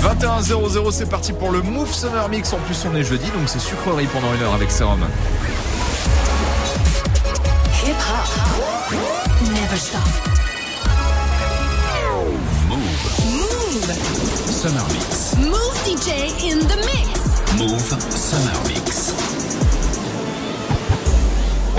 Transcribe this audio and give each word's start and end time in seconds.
21 0.00 0.42
00 0.42 0.90
c'est 0.90 1.06
parti 1.06 1.32
pour 1.32 1.50
le 1.50 1.62
Move 1.62 1.92
Summer 1.92 2.28
Mix. 2.28 2.52
En 2.52 2.58
plus, 2.58 2.84
on 2.90 2.94
est 2.94 3.04
jeudi, 3.04 3.24
donc 3.30 3.48
c'est 3.48 3.58
sucrerie 3.58 4.06
pendant 4.06 4.34
une 4.34 4.42
heure 4.42 4.52
avec 4.52 4.70
Serum. 4.70 5.00
Hip 7.84 7.94
hop. 7.94 8.94
Never 9.48 9.76
stop. 9.76 10.00
Move. 12.68 12.78
Summer 14.50 14.84
Mix. 14.92 15.36
Move 15.38 15.76
DJ 15.86 16.10
in 16.52 16.58
the 16.66 16.76
mix. 16.84 17.20
Move 17.56 17.96
Summer 18.10 18.52
Mix. 18.68 19.09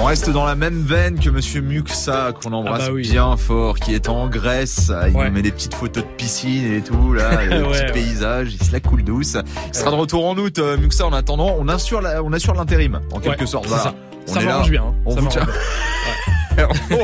On 0.01 0.05
reste 0.05 0.31
dans 0.31 0.45
la 0.45 0.55
même 0.55 0.81
veine 0.81 1.19
que 1.19 1.29
Monsieur 1.29 1.61
Muxa, 1.61 2.31
qu'on 2.33 2.53
embrasse 2.53 2.81
Ah 2.85 2.87
bah 2.87 2.93
oui. 2.93 3.03
bien 3.03 3.37
fort, 3.37 3.77
qui 3.79 3.93
est 3.93 4.09
en 4.09 4.27
Grèce. 4.29 4.91
Il 5.07 5.15
Ouais. 5.15 5.27
nous 5.27 5.31
met 5.35 5.41
des 5.43 5.51
petites 5.51 5.75
photos 5.75 6.03
de 6.03 6.09
piscine 6.17 6.73
et 6.73 6.81
tout, 6.81 7.13
là, 7.13 7.29
des 7.47 7.61
Ouais, 7.61 7.69
petits 7.71 7.83
ouais. 7.83 7.91
paysages, 7.91 8.53
il 8.53 8.63
se 8.63 8.71
la 8.71 8.79
coule 8.79 9.03
douce. 9.03 9.37
Il 9.67 9.75
sera 9.75 9.91
de 9.91 9.95
retour 9.95 10.25
en 10.25 10.35
août, 10.37 10.57
euh, 10.59 10.75
Muxa. 10.77 11.05
En 11.05 11.13
attendant, 11.13 11.55
on 11.59 11.67
assure 11.67 12.01
la- 12.01 12.23
on 12.23 12.33
assure 12.33 12.55
l'intérim, 12.55 12.99
en 13.11 13.19
quelque 13.19 13.45
sorte. 13.45 13.67
Voilà. 13.67 13.83
ça. 13.83 13.93
On 14.27 14.33
Ça 14.33 14.41
est 14.41 14.45
là, 14.45 14.51
m'arrange 14.51 14.71
bien. 14.71 14.83
hein. 14.83 14.93
On 15.05 15.15
Ça 15.15 15.21
vous 15.21 15.27
tient. 15.27 15.41
on, 16.59 16.95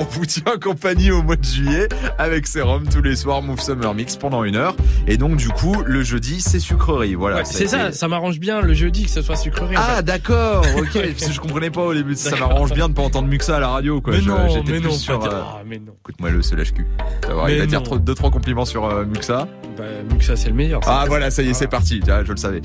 on 0.00 0.04
vous 0.04 0.26
tient 0.26 0.56
compagnie 0.62 1.10
au 1.10 1.22
mois 1.22 1.36
de 1.36 1.44
juillet 1.44 1.88
avec 2.18 2.46
Serum 2.46 2.84
tous 2.88 3.02
les 3.02 3.16
soirs 3.16 3.42
Move 3.42 3.60
Summer 3.60 3.94
Mix 3.94 4.16
pendant 4.16 4.44
une 4.44 4.56
heure 4.56 4.74
et 5.06 5.16
donc 5.16 5.36
du 5.36 5.48
coup 5.48 5.74
le 5.86 6.02
jeudi 6.02 6.40
c'est 6.40 6.58
sucrerie 6.60 7.14
voilà 7.14 7.36
Ouais, 7.38 7.44
c'est 7.44 7.66
ça, 7.66 7.88
été- 7.88 7.96
ça 7.96 8.08
m'arrange 8.08 8.38
bien 8.38 8.60
le 8.60 8.72
jeudi 8.74 9.04
que 9.04 9.10
ce 9.10 9.22
soit 9.22 9.36
sucrerie. 9.36 9.76
en 9.76 9.80
ah 9.82 9.96
fait. 9.96 10.02
d'accord 10.02 10.64
ok 10.78 10.92
parce 11.12 11.26
que 11.26 11.32
je 11.32 11.40
comprenais 11.40 11.70
pas 11.70 11.82
au 11.82 11.94
début 11.94 12.14
ça 12.14 12.36
m'arrange 12.36 12.72
bien 12.72 12.88
de 12.88 12.94
pas 12.94 13.02
entendre 13.02 13.28
Muxa 13.28 13.56
à 13.56 13.60
la 13.60 13.68
radio 13.68 14.00
quoi 14.00 14.14
mais 14.14 14.20
Je- 14.20 14.28
non, 14.28 14.48
j'étais 14.48 14.72
mais 14.72 14.80
plus 14.80 14.88
non, 14.88 14.94
sur 14.94 15.24
euh, 15.24 15.28
ah, 15.32 15.62
mais 15.66 15.78
non. 15.78 15.92
écoute-moi 16.00 16.30
le 16.30 16.38
lâche 16.56 16.72
cul 16.72 16.86
Ça 17.26 17.34
va, 17.34 17.50
il 17.50 17.58
va 17.58 17.66
dire 17.66 17.80
non. 17.80 17.84
trop- 17.84 17.98
deux 17.98 18.14
trois 18.14 18.30
compliments 18.30 18.64
sur 18.64 18.84
euh, 18.86 19.04
Muxa 19.04 19.48
Bah, 19.76 19.84
Muxa, 20.12 20.36
c'est 20.36 20.48
le 20.48 20.54
meilleur. 20.54 20.80
ah 20.86 21.04
voilà 21.08 21.30
ça 21.30 21.42
y 21.42 21.48
est 21.50 21.54
c'est 21.54 21.66
parti 21.66 22.00
Ah, 22.08 22.22
je 22.24 22.30
le 22.30 22.36
savais 22.36 22.60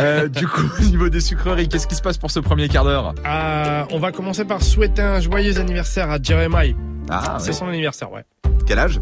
Euh, 0.00 0.28
du 0.40 0.46
coup 0.46 0.62
au 0.80 0.82
niveau 0.84 1.08
des 1.08 1.20
sucreries 1.20 1.68
qu'est-ce 1.68 1.86
qui 1.86 1.94
se 1.94 2.02
passe 2.02 2.18
pour 2.18 2.30
ce 2.30 2.40
premier 2.40 2.68
quart 2.68 2.84
d'heure? 2.84 3.14
Ah, 3.24 3.86
on 3.92 3.98
va 3.98 4.10
commencer 4.12 4.44
par 4.44 4.62
souhaiter 4.62 5.02
un 5.02 5.20
joyeux 5.20 5.58
anniversaire 5.58 6.10
à 6.10 6.18
Jeremiah. 6.22 6.74
ah 7.10 7.36
c'est 7.38 7.48
ouais. 7.48 7.52
son 7.52 7.68
anniversaire, 7.68 8.10
ouais. 8.12 8.24
quel 8.66 8.78
âge? 8.78 9.00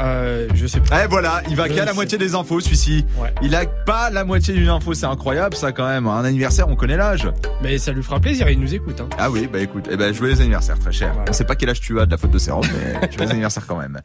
Euh, 0.00 0.48
je 0.54 0.66
sais 0.66 0.80
pas. 0.80 1.04
Eh 1.04 1.08
voilà, 1.08 1.42
il 1.48 1.56
va 1.56 1.68
Je 1.68 1.72
qu'à 1.74 1.84
la 1.84 1.90
sais. 1.90 1.94
moitié 1.94 2.18
des 2.18 2.34
infos 2.34 2.60
celui-ci. 2.60 3.06
Ouais. 3.18 3.32
Il 3.42 3.54
a 3.54 3.64
pas 3.66 4.10
la 4.10 4.24
moitié 4.24 4.52
d'une 4.54 4.68
info, 4.68 4.92
c'est 4.94 5.06
incroyable 5.06 5.56
ça 5.56 5.72
quand 5.72 5.86
même. 5.86 6.06
Un 6.06 6.24
anniversaire, 6.24 6.68
on 6.68 6.76
connaît 6.76 6.96
l'âge. 6.96 7.28
Mais 7.62 7.78
ça 7.78 7.92
lui 7.92 8.02
fera 8.02 8.20
plaisir, 8.20 8.48
il 8.50 8.60
nous 8.60 8.74
écoute. 8.74 9.00
Hein. 9.00 9.08
Ah 9.18 9.30
oui, 9.30 9.48
bah 9.50 9.58
écoute, 9.60 9.88
eh 9.90 9.96
ben 9.96 10.12
joyeux 10.12 10.40
anniversaire 10.40 10.78
très 10.78 10.92
cher. 10.92 11.12
Voilà. 11.14 11.30
On 11.30 11.32
sait 11.32 11.44
pas 11.44 11.56
quel 11.56 11.70
âge 11.70 11.80
tu 11.80 11.98
as 12.00 12.06
de 12.06 12.10
la 12.10 12.18
faute 12.18 12.30
de 12.30 12.38
sérum, 12.38 12.62
mais 12.74 13.10
joyeux 13.16 13.30
anniversaire 13.30 13.64
quand 13.66 13.76
même. 13.78 14.00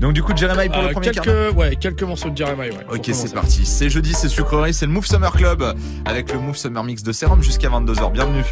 Donc 0.00 0.12
du 0.12 0.22
coup, 0.22 0.32
Jeremiah 0.36 0.68
pour 0.68 0.82
le 0.82 0.88
Euh, 0.88 0.92
premier 0.92 1.10
quelques, 1.10 1.56
ouais, 1.56 1.76
quelques 1.76 2.02
morceaux 2.02 2.30
de 2.30 2.36
Jeremiah, 2.36 2.70
ouais. 2.72 2.86
Ok, 2.96 3.08
c'est 3.12 3.32
parti. 3.34 3.64
C'est 3.64 3.88
jeudi, 3.90 4.12
c'est 4.12 4.28
sucrerie, 4.28 4.74
c'est 4.74 4.86
le 4.86 4.92
Move 4.92 5.06
Summer 5.06 5.32
Club 5.32 5.64
avec 6.04 6.32
le 6.32 6.38
Move 6.38 6.56
Summer 6.56 6.84
Mix 6.84 7.02
de 7.02 7.12
sérum 7.12 7.42
jusqu'à 7.42 7.68
22h. 7.68 8.12
Bienvenue. 8.12 8.44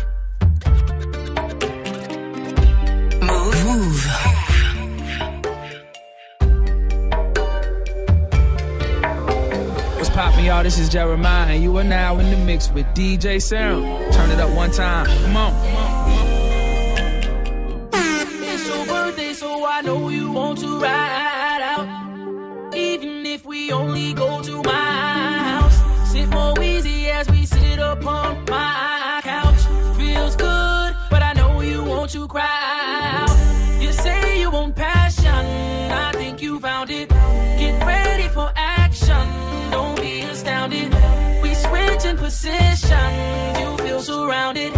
Y'all? 10.49 10.63
This 10.63 10.79
is 10.79 10.89
Jeremiah, 10.89 11.53
and 11.53 11.63
you 11.63 11.77
are 11.77 11.85
now 11.85 12.19
in 12.19 12.31
the 12.31 12.37
mix 12.39 12.71
with 12.71 12.87
DJ 12.95 13.41
Serum. 13.41 13.83
Turn 14.13 14.31
it 14.31 14.41
up 14.41 14.51
one 14.57 14.71
time. 14.71 15.05
Come 15.05 15.37
on. 15.37 15.53
It's 17.93 18.67
your 18.67 18.87
birthday, 18.87 19.35
so 19.35 19.67
I 19.67 19.83
know 19.83 20.09
you 20.09 20.33
want 20.33 20.59
to 20.61 20.81
ride 20.81 21.61
out. 21.61 22.75
Even 22.75 23.27
if 23.27 23.45
we 23.45 23.73
only 23.73 24.15
go 24.15 24.41
to 24.43 24.63
my 24.63 24.78
positions, 42.48 43.59
you 43.59 43.77
feel 43.79 44.01
surrounded. 44.01 44.77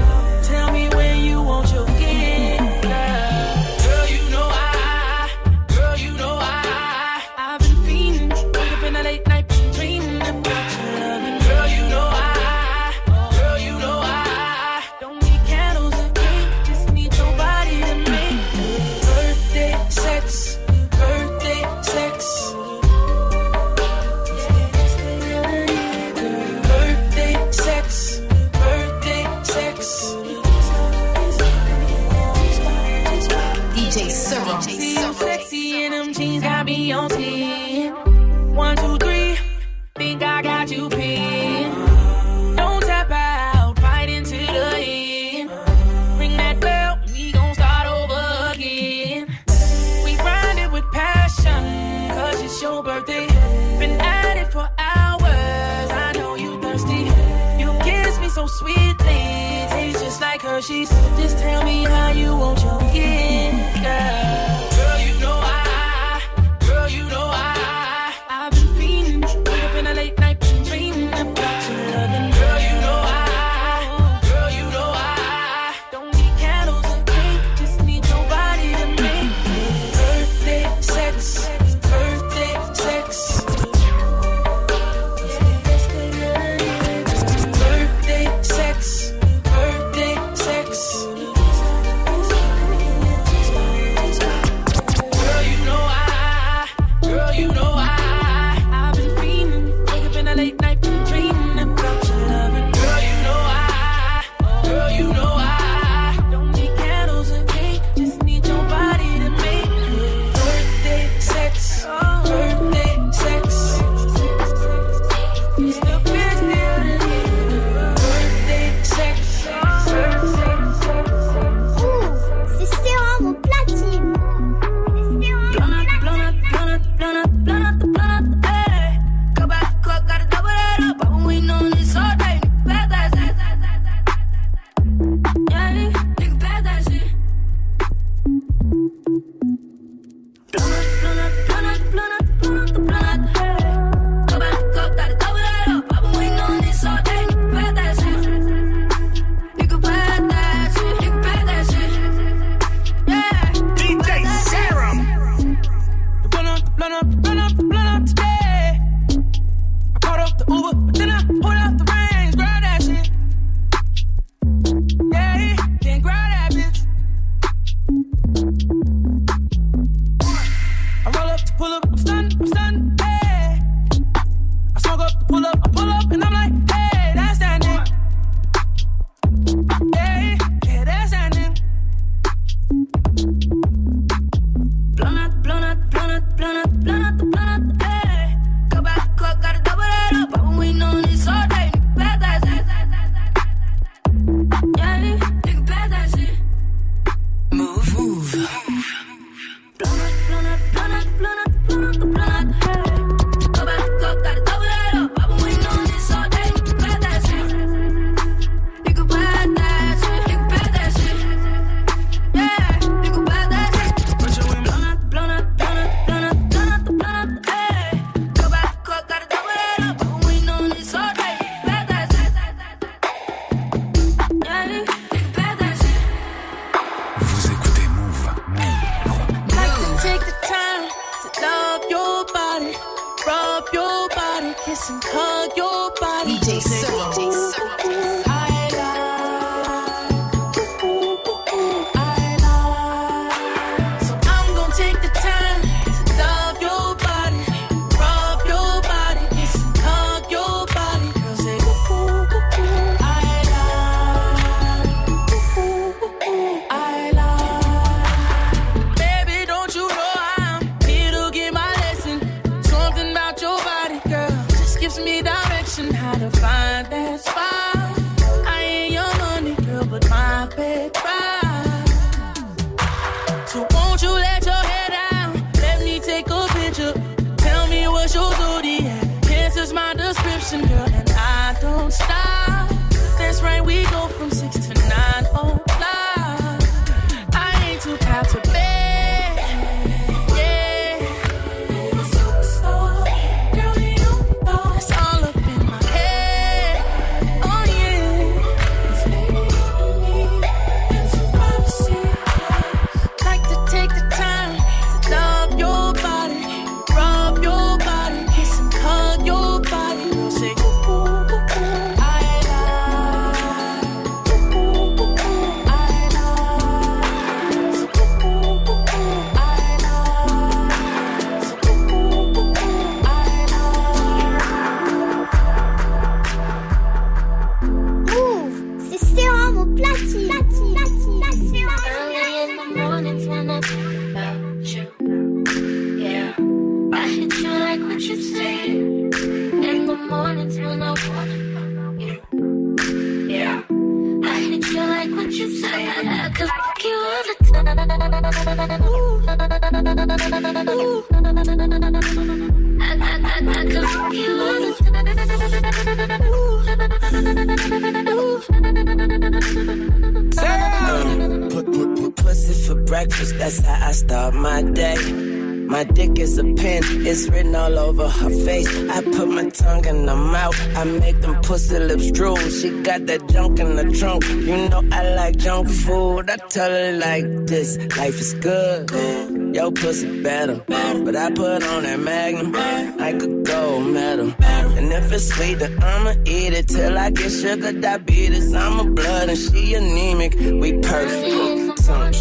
got 373.01 373.07
that 373.07 373.29
junk 373.33 373.61
in 373.61 373.77
the 373.77 373.97
trunk. 373.99 374.29
You 374.29 374.69
know 374.69 374.83
I 374.93 375.15
like 375.15 375.37
junk 375.37 375.69
food. 375.69 376.31
I 376.31 376.37
tell 376.49 376.71
her 376.71 376.93
like 376.97 377.25
this, 377.47 377.77
life 377.97 378.21
is 378.21 378.35
good. 378.35 378.91
Man. 378.93 379.55
Yo, 379.55 379.71
pussy 379.71 380.23
better, 380.23 380.63
but 380.67 381.17
I 381.17 381.31
put 381.31 381.63
on 381.65 381.83
that 381.83 381.99
Magnum 381.99 382.53
like 382.99 383.23
a 383.23 383.27
gold 383.27 383.87
medal. 383.87 384.33
And 384.41 384.93
if 384.93 385.13
it's 385.13 385.35
sweet, 385.35 385.55
then 385.55 385.83
I'ma 385.83 386.15
eat 386.25 386.53
it 386.53 386.69
till 386.69 386.97
I 386.97 387.11
get 387.11 387.31
sugar 387.31 387.73
diabetes. 387.73 388.55
I'm 388.55 388.81
a 388.81 388.85
blood 388.85 389.29
and 389.29 389.39
she 389.39 389.75
anemic. 389.75 390.35
We 390.35 390.79
perfect. 390.81 391.81
Someone, 391.81 392.13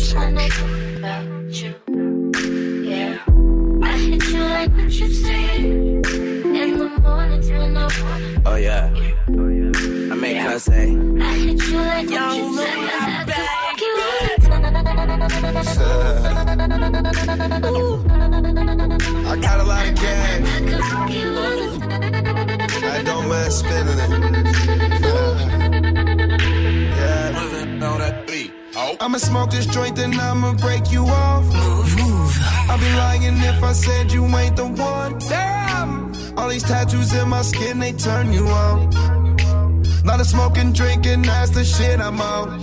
I'ma 29.02 29.18
smoke 29.18 29.50
this 29.50 29.66
joint 29.66 29.98
and 29.98 30.14
I'ma 30.14 30.54
break 30.54 30.92
you 30.92 31.06
off. 31.06 31.46
Mouv'. 31.46 32.70
I'd 32.70 32.80
be 32.80 32.94
lying 32.96 33.38
if 33.38 33.64
I 33.64 33.72
said 33.72 34.12
you 34.12 34.24
ain't 34.26 34.56
the 34.56 34.66
one. 34.66 35.18
Damn! 35.20 36.14
All 36.38 36.50
these 36.50 36.64
tattoos 36.64 37.14
in 37.14 37.30
my 37.30 37.42
skin, 37.42 37.80
they 37.80 37.94
turn 37.94 38.32
you 38.32 38.46
on. 38.48 38.92
Lot 40.06 40.20
of 40.20 40.28
smoking, 40.28 40.74
drinking, 40.74 41.24
that's 41.24 41.50
the 41.52 41.64
shit 41.64 42.00
I'm 42.00 42.22
on. 42.22 42.60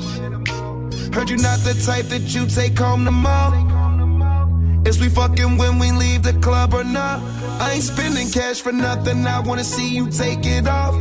Heard 1.12 1.31
you 1.31 1.37
not 1.38 1.59
the 1.61 1.75
type 1.85 2.07
that 2.07 2.35
you 2.35 2.47
take 2.47 2.79
home 2.79 3.05
to 3.07 3.11
mom. 3.11 4.83
Is 4.87 5.00
we 5.00 5.09
fucking 5.09 5.57
when 5.57 5.79
we 5.79 5.91
leave 5.91 6.23
the 6.23 6.35
club 6.35 6.75
or 6.75 6.85
not? 6.85 7.21
I 7.61 7.73
ain't 7.73 7.83
spending 7.83 8.31
cash 8.31 8.61
for 8.61 8.73
nothing, 8.73 9.26
I 9.26 9.41
wanna 9.41 9.65
see 9.65 9.88
you 9.88 10.11
take 10.11 10.47
it 10.47 10.69
off. 10.69 10.95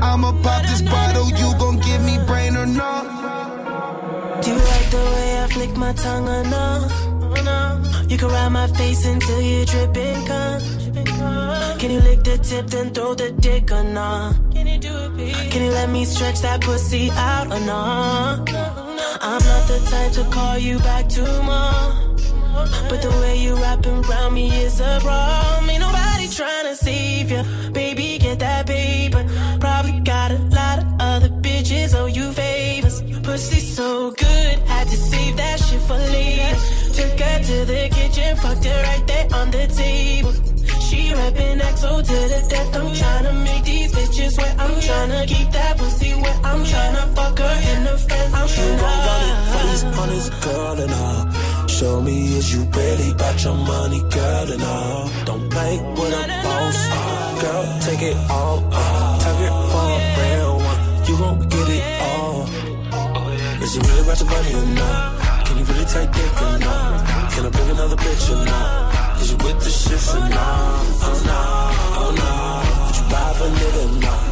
I'ma 0.00 0.32
pop 0.42 0.62
this 0.62 0.82
bottle, 0.82 1.28
you 1.30 1.58
gon' 1.58 1.78
give 1.78 2.02
me 2.04 2.18
brain 2.26 2.56
or 2.56 2.66
not? 2.66 4.42
Do 4.42 4.50
you 4.50 4.56
like 4.56 4.90
the 4.90 5.04
way 5.14 5.42
I 5.42 5.46
flick 5.48 5.76
my 5.76 5.92
tongue 5.92 6.28
or 6.28 6.44
no? 6.44 7.04
You 8.08 8.18
can 8.18 8.28
ride 8.28 8.50
my 8.50 8.66
face 8.68 9.06
until 9.06 9.40
you're 9.40 9.64
dripping 9.64 10.26
cum. 10.26 10.60
Can 11.78 11.90
you 11.90 12.00
lick 12.00 12.22
the 12.22 12.38
tip 12.38 12.66
then 12.66 12.92
throw 12.94 13.14
the 13.14 13.32
dick 13.32 13.72
or 13.72 13.82
not? 13.82 14.36
Can 14.52 14.66
you 14.66 14.78
do 14.78 15.12
it. 15.18 15.50
Can 15.50 15.62
you 15.62 15.70
let 15.70 15.90
me 15.90 16.04
stretch 16.04 16.40
that 16.42 16.60
pussy 16.60 17.10
out 17.10 17.46
or 17.46 17.60
not? 17.60 18.48
I'm 19.20 19.42
not 19.50 19.68
the 19.68 19.78
type 19.90 20.12
to 20.12 20.24
call 20.30 20.58
you 20.58 20.78
back 20.80 21.08
tomorrow. 21.08 22.14
But 22.88 23.02
the 23.02 23.10
way 23.20 23.38
you 23.38 23.56
wrapping 23.56 24.04
around 24.04 24.34
me 24.34 24.48
is 24.62 24.80
a 24.80 24.98
problem. 25.00 25.70
Ain't 25.70 25.80
nobody 25.80 26.28
trying 26.28 26.66
to 26.66 26.76
save 26.76 27.30
you, 27.30 27.42
baby. 27.72 27.93
So 33.74 34.12
good, 34.12 34.58
had 34.70 34.86
to 34.86 34.96
save 34.96 35.36
that 35.36 35.58
shit 35.58 35.80
for 35.82 35.98
later. 36.14 36.54
Took 36.96 37.18
her 37.18 37.38
to 37.48 37.56
the 37.72 37.82
kitchen, 37.96 38.36
fucked 38.36 38.64
her 38.64 38.82
right 38.88 39.04
there 39.06 39.26
on 39.34 39.50
the 39.50 39.66
table. 39.66 40.32
She 40.86 41.12
rapping 41.12 41.58
XO 41.58 41.92
to 42.10 42.18
the 42.32 42.40
death. 42.50 42.76
I'm 42.76 42.88
tryna 43.00 43.32
make 43.42 43.64
these 43.64 43.90
bitches 43.92 44.38
wet. 44.38 44.54
I'm 44.60 44.74
tryna 44.86 45.26
keep 45.26 45.50
that 45.50 45.76
pussy 45.78 46.14
wet. 46.14 46.38
I'm 46.44 46.60
tryna 46.70 47.04
fuck 47.16 47.38
her 47.38 47.56
in 47.72 47.84
the 47.88 47.96
face. 47.98 48.32
I'm 48.38 48.46
You 48.58 48.70
gon' 48.82 49.00
got 49.08 49.20
it 49.28 49.36
tryna. 49.50 49.64
face 49.64 49.84
on 50.02 50.08
his 50.16 50.28
girl 50.44 50.76
and 50.84 50.92
all. 51.02 51.66
Show 51.66 52.00
me 52.00 52.16
is 52.38 52.54
you 52.54 52.62
really 52.78 53.10
about 53.10 53.42
your 53.42 53.56
money, 53.56 54.00
girl 54.18 54.46
and 54.54 54.62
all. 54.62 55.10
Don't 55.24 55.50
play 55.50 55.74
with 55.96 56.14
a 56.22 56.24
boss, 56.46 56.78
girl. 57.42 57.64
Take 57.86 58.02
it 58.10 58.16
all. 58.30 58.60
Have 59.26 59.40
it 59.48 59.63
Is 63.74 63.80
it 63.80 63.88
really 63.90 64.02
about 64.06 64.20
your 64.20 64.30
money 64.30 64.54
or 64.54 64.66
not? 64.78 65.46
Can 65.46 65.58
you 65.58 65.64
really 65.64 65.84
take 65.86 66.12
dick 66.12 66.42
or 66.42 66.58
not? 66.62 67.32
Can 67.32 67.46
I 67.46 67.50
bring 67.50 67.70
another 67.70 67.96
bitch 67.96 68.30
or 68.30 68.44
not? 68.44 69.20
Is 69.20 69.32
you 69.32 69.36
with 69.38 69.58
the 69.58 69.68
shit 69.68 70.14
or 70.14 70.28
not? 70.30 70.78
Oh 71.02 71.18
no, 71.26 71.42
oh 71.98 72.14
no. 72.14 72.30
Would 72.86 72.94
you 72.94 73.02
buy 73.10 73.34
for 73.34 73.50
a 73.50 73.58
nigga 73.58 73.82
or 73.82 73.98
not? 73.98 74.22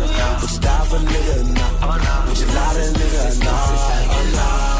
Would 0.43 0.53
you 0.53 0.61
die 0.61 0.87
for 0.87 0.95
a 0.95 1.11
nigga 1.11 1.43
or 1.43 1.99
not? 1.99 2.29
Would 2.29 2.39
you 2.39 2.47
lie 2.55 2.71
to 2.71 2.87
a 2.87 2.95
nigga 2.95 3.19
or 3.19 3.39
not? 3.43 3.67
Oh 4.15 4.31
no, 4.31 4.72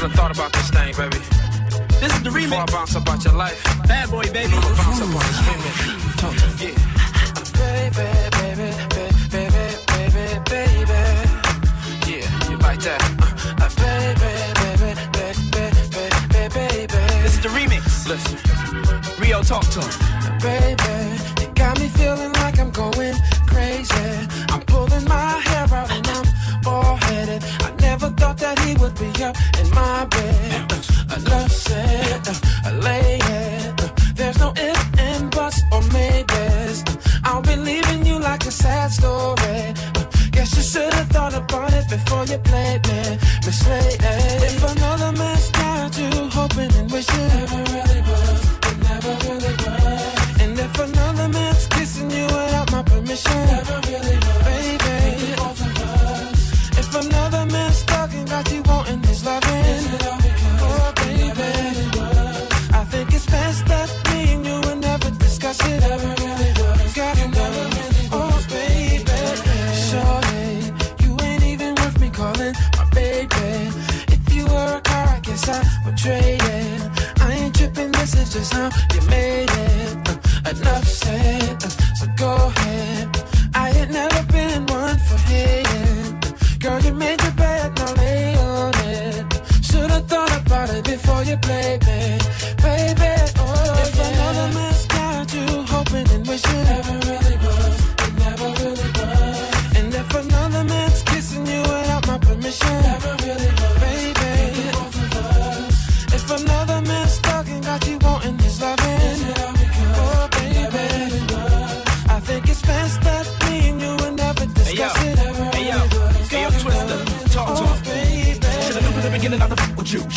I 0.00 0.04
done 0.04 0.12
thought 0.12 0.32
about 0.34 0.50
this 0.54 0.70
thing, 0.70 0.94
baby. 0.96 1.18
This 2.00 2.10
is 2.16 2.22
the 2.22 2.30
Before 2.30 2.56
I 2.56 2.64
remix. 2.64 2.72
bounce 2.72 2.96
up 2.96 3.06
out 3.06 3.22
your 3.22 3.34
life, 3.34 3.62
Bad 3.86 4.08
boy, 4.08 4.22
baby. 4.32 4.54
I'ma 4.56 4.72
bounce 4.80 5.00
up 5.02 5.12
on 5.12 5.24
this 5.28 5.40
remix. 5.44 5.76
Talk 6.16 6.34
to 6.40 6.48
me. 6.56 6.72
Baby, 7.60 8.08
baby, 8.40 8.72
baby, 8.96 9.12
baby, 9.28 9.76
baby, 9.92 10.40
baby. 10.48 11.00
Yeah, 12.08 12.48
you 12.48 12.56
like 12.64 12.80
that. 12.80 13.00
Uh, 13.60 13.68
baby, 13.76 14.24
baby, 14.56 14.96
baby, 15.12 15.44
baby, 15.52 15.84
baby, 16.32 16.86
baby. 16.88 17.00
This 17.20 17.34
is 17.34 17.40
the 17.42 17.50
remix. 17.50 18.08
Listen. 18.08 19.20
Rio, 19.20 19.42
talk 19.42 19.66
to 19.68 19.80
him. 19.84 19.92
Baby, 20.40 20.96
you 21.42 21.48
got 21.52 21.78
me 21.78 21.88
feeling 21.88 22.32
like 22.40 22.58
I'm 22.58 22.70
going 22.70 23.16
crazy. 23.46 23.92
I'm 24.48 24.62
pulling 24.62 25.04
my 25.04 25.40
hair 25.44 25.49
that 28.40 28.58
he 28.60 28.74
would 28.76 28.94
be 28.94 29.10
up 29.22 29.36
in 29.60 29.68
my 29.70 30.04
bed. 30.06 30.72
Uh, 30.72 31.16
Enough 31.16 31.52
said, 31.52 32.28
uh, 32.28 32.72
lay 32.80 33.18
it. 33.20 33.76
There's 34.14 34.38
no 34.38 34.52
if 34.56 34.80
and 34.98 35.30
buts 35.30 35.60
or 35.72 35.82
maybes. 35.92 36.84
I'll 37.24 37.42
be 37.42 37.56
leaving 37.56 38.04
you 38.06 38.18
like 38.18 38.44
a 38.46 38.50
sad 38.50 38.90
story. 38.90 39.74
Guess 40.32 40.56
you 40.56 40.62
should 40.62 40.92
have 40.94 41.08
thought 41.08 41.34
about 41.34 41.72
it 41.74 41.86
before 41.88 42.24
you 42.24 42.38
played 42.38 42.82
me, 42.88 43.18
Miss 43.44 43.60
Lady. 43.68 44.14
If 44.48 44.64
another 44.76 45.12
man's 45.12 45.50
got 45.50 45.98
you 45.98 46.10
hoping 46.30 46.72
and 46.80 46.90
wishing, 46.90 47.28
never 47.28 47.62
really 47.74 48.00
was, 48.08 48.40
it 48.70 48.76
never 48.88 49.12
really 49.26 49.54
was. 49.64 50.40
And 50.42 50.58
if 50.58 50.78
another 50.78 51.28
man's 51.28 51.66
kissing 51.66 52.10
you 52.10 52.24
without 52.24 52.72
my 52.72 52.82
permission, 52.82 53.46
never 53.46 53.89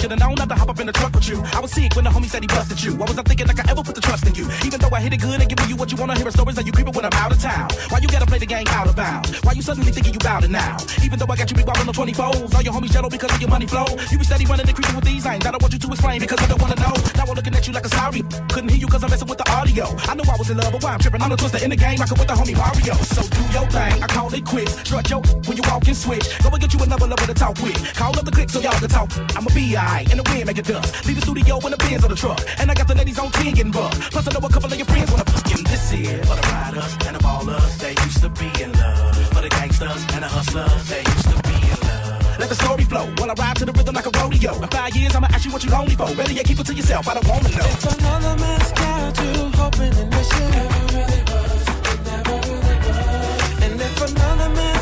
Should've 0.04 0.20
known 0.20 0.36
not 0.36 0.50
to 0.50 0.56
hop 0.56 0.68
up 0.68 0.82
in 0.82 0.88
the 0.88 0.92
truck 0.92 1.16
with 1.16 1.30
you. 1.30 1.40
I 1.56 1.62
was 1.62 1.72
sick 1.72 1.96
when 1.96 2.04
the 2.04 2.12
homie 2.12 2.28
said 2.28 2.44
he 2.44 2.48
busted 2.48 2.84
you. 2.84 2.92
I 3.02 3.08
thinking 3.24 3.48
like 3.48 3.56
I 3.64 3.72
ever 3.72 3.84
put 3.84 3.96
the 3.96 4.02
trust 4.02 4.28
in 4.28 4.36
you? 4.36 4.44
Even 4.68 4.82
though 4.82 4.92
I 4.92 5.00
hit 5.00 5.14
it 5.14 5.22
good 5.24 5.40
and 5.40 5.48
giving 5.48 5.70
you 5.70 5.78
what 5.78 5.94
you 5.94 5.98
wanna 5.98 6.20
hear, 6.20 6.30
stories 6.30 6.58
that 6.58 6.66
you 6.66 6.74
creeping 6.74 6.92
when 6.92 7.06
I'm 7.06 7.14
out 7.14 7.32
of 7.32 7.40
town. 7.40 7.70
Why 7.88 8.00
you 8.04 8.10
gotta 8.10 8.26
play 8.26 8.38
the 8.38 8.46
game 8.46 8.68
out 8.68 8.86
of 8.86 8.98
bounds? 8.98 9.32
Why 9.48 9.54
you 9.54 9.62
suddenly 9.62 9.94
thinking 9.94 10.12
you 10.12 10.20
bout 10.20 10.44
it 10.44 10.52
now? 10.52 10.76
Even 11.08 11.20
though 11.20 11.32
I 11.32 11.38
got 11.38 11.50
you 11.50 11.56
big 11.56 11.66
ballin' 11.66 11.88
on 11.88 11.96
24s, 11.96 12.54
all 12.54 12.62
your 12.62 12.74
homies 12.74 12.92
jello 12.92 13.08
because 13.08 13.32
of 13.32 13.40
your 13.40 13.50
money 13.50 13.66
flow. 13.66 13.86
You 14.12 14.20
be 14.20 14.26
steady 14.26 14.44
running 14.44 14.68
and 14.68 14.76
creeping 14.76 14.94
with 14.94 15.06
these 15.06 15.26
ain't. 15.26 15.48
I 15.48 15.52
don't 15.56 15.62
want 15.64 15.72
you 15.72 15.80
to 15.80 15.88
explain 15.88 16.20
because 16.20 16.40
I 16.44 16.48
don't 16.52 16.60
wanna 16.60 16.76
know. 16.84 16.92
Now 17.16 17.24
I'm 17.24 17.36
looking 17.40 17.56
at 17.56 17.66
you 17.66 17.72
like 17.72 17.86
a 17.86 17.90
sorry. 17.96 18.24
Couldn't 18.52 18.76
hear 18.76 18.82
you 18.84 18.88
cause 18.88 19.06
I'm 19.06 19.10
messing 19.10 19.30
with 19.32 19.40
the 19.40 19.48
audio. 19.56 19.88
I 20.04 20.20
knew 20.20 20.28
I 20.28 20.36
was 20.36 20.50
in 20.50 20.58
love, 20.58 20.74
but 20.74 20.84
why 20.84 20.92
I'm 20.92 21.00
tripping? 21.00 21.22
I'm 21.24 21.32
the 21.32 21.38
twister 21.38 21.64
in 21.64 21.70
the 21.70 21.80
game, 21.80 21.96
rockin' 21.96 22.20
with 22.20 22.28
the 22.28 22.36
homie 22.36 22.60
Mario. 22.60 22.96
So 23.16 23.24
do 23.24 23.44
your 23.56 23.72
thing, 23.72 24.04
I 24.04 24.08
call 24.12 24.28
it 24.36 24.44
quits. 24.44 24.76
Strut 24.84 25.10
your 25.10 25.24
when 25.48 25.56
you 25.56 25.64
walk 25.72 25.88
and 25.88 25.96
switch. 25.96 26.28
Go 26.44 26.50
and 26.52 26.60
get 26.60 26.74
you 26.76 26.84
another 26.84 27.08
lover 27.08 27.28
to 27.32 27.34
talk 27.34 27.56
with. 27.64 27.80
Call 27.96 28.12
up 28.20 28.26
the 28.26 28.32
click 28.32 28.50
so 28.50 28.60
y'all 28.60 28.76
can 28.84 28.92
talk. 28.92 29.08
I'm 29.40 29.48
a 29.48 29.54
In 30.02 30.18
the 30.18 30.24
wind, 30.24 30.46
make 30.46 30.58
it 30.58 30.66
dust. 30.66 31.06
Leave 31.06 31.16
the 31.16 31.22
studio 31.22 31.60
in 31.60 31.72
the 31.72 31.78
bins 31.78 32.04
on 32.04 32.10
the 32.10 32.16
truck. 32.16 32.42
And 32.60 32.72
I 32.72 32.74
got 32.74 32.88
the 32.88 32.96
ladies 32.96 33.20
on 33.20 33.32
10 33.32 33.54
getting 33.54 33.72
bucked. 33.72 34.00
Plus 34.12 34.28
I 34.28 34.32
know 34.34 34.46
a 34.46 34.50
couple 34.50 34.72
of 34.72 34.78
your 34.78 34.86
friends 34.86 35.12
wanna 35.12 35.26
fucking 35.26 35.64
this 35.66 35.92
here. 35.92 36.24
For 36.26 36.36
the 36.36 36.46
riders 36.52 36.98
and 37.08 37.16
the 37.16 37.22
ballers, 37.24 37.78
they 37.78 37.94
used 38.04 38.22
to 38.22 38.30
be 38.30 38.50
in 38.62 38.72
love. 38.74 39.16
For 39.34 39.42
the 39.42 39.50
gangsters 39.50 40.04
and 40.14 40.24
the 40.24 40.28
hustlers, 40.28 40.90
they 40.90 41.04
used 41.16 41.30
to 41.30 41.38
be 41.48 41.56
in 41.70 41.80
love. 41.86 42.40
Let 42.40 42.50
the 42.50 42.56
story 42.56 42.84
flow 42.84 43.06
while 43.18 43.32
I 43.32 43.36
ride 43.38 43.58
to 43.58 43.66
the 43.66 43.74
rhythm 43.74 43.96
like 43.96 44.08
a 44.08 44.14
rodeo. 44.18 44.62
In 44.62 44.70
five 44.70 44.96
years, 44.96 45.16
I'ma 45.16 45.28
ask 45.30 45.46
you 45.46 45.52
what 45.52 45.64
you're 45.64 45.74
lonely 45.74 45.96
for. 45.96 46.10
Better 46.16 46.34
yet, 46.34 46.46
keep 46.46 46.60
it 46.60 46.66
to 46.66 46.74
yourself. 46.74 47.08
I 47.08 47.14
don't 47.14 47.28
wanna 47.28 47.50
know. 47.50 47.66
If 47.66 48.00
another 48.00 48.36
man's 48.42 48.74
you 49.22 49.52
hoping 49.56 49.94
and 49.94 50.10
wishing 50.14 50.50
never 50.58 50.82
really 50.96 51.22
was, 51.30 51.64
it 51.92 52.00
never 52.10 52.38
really 52.50 52.78
was. 52.88 53.64
And 53.64 53.82
if 53.82 54.02
another 54.02 54.50
man's 54.50 54.73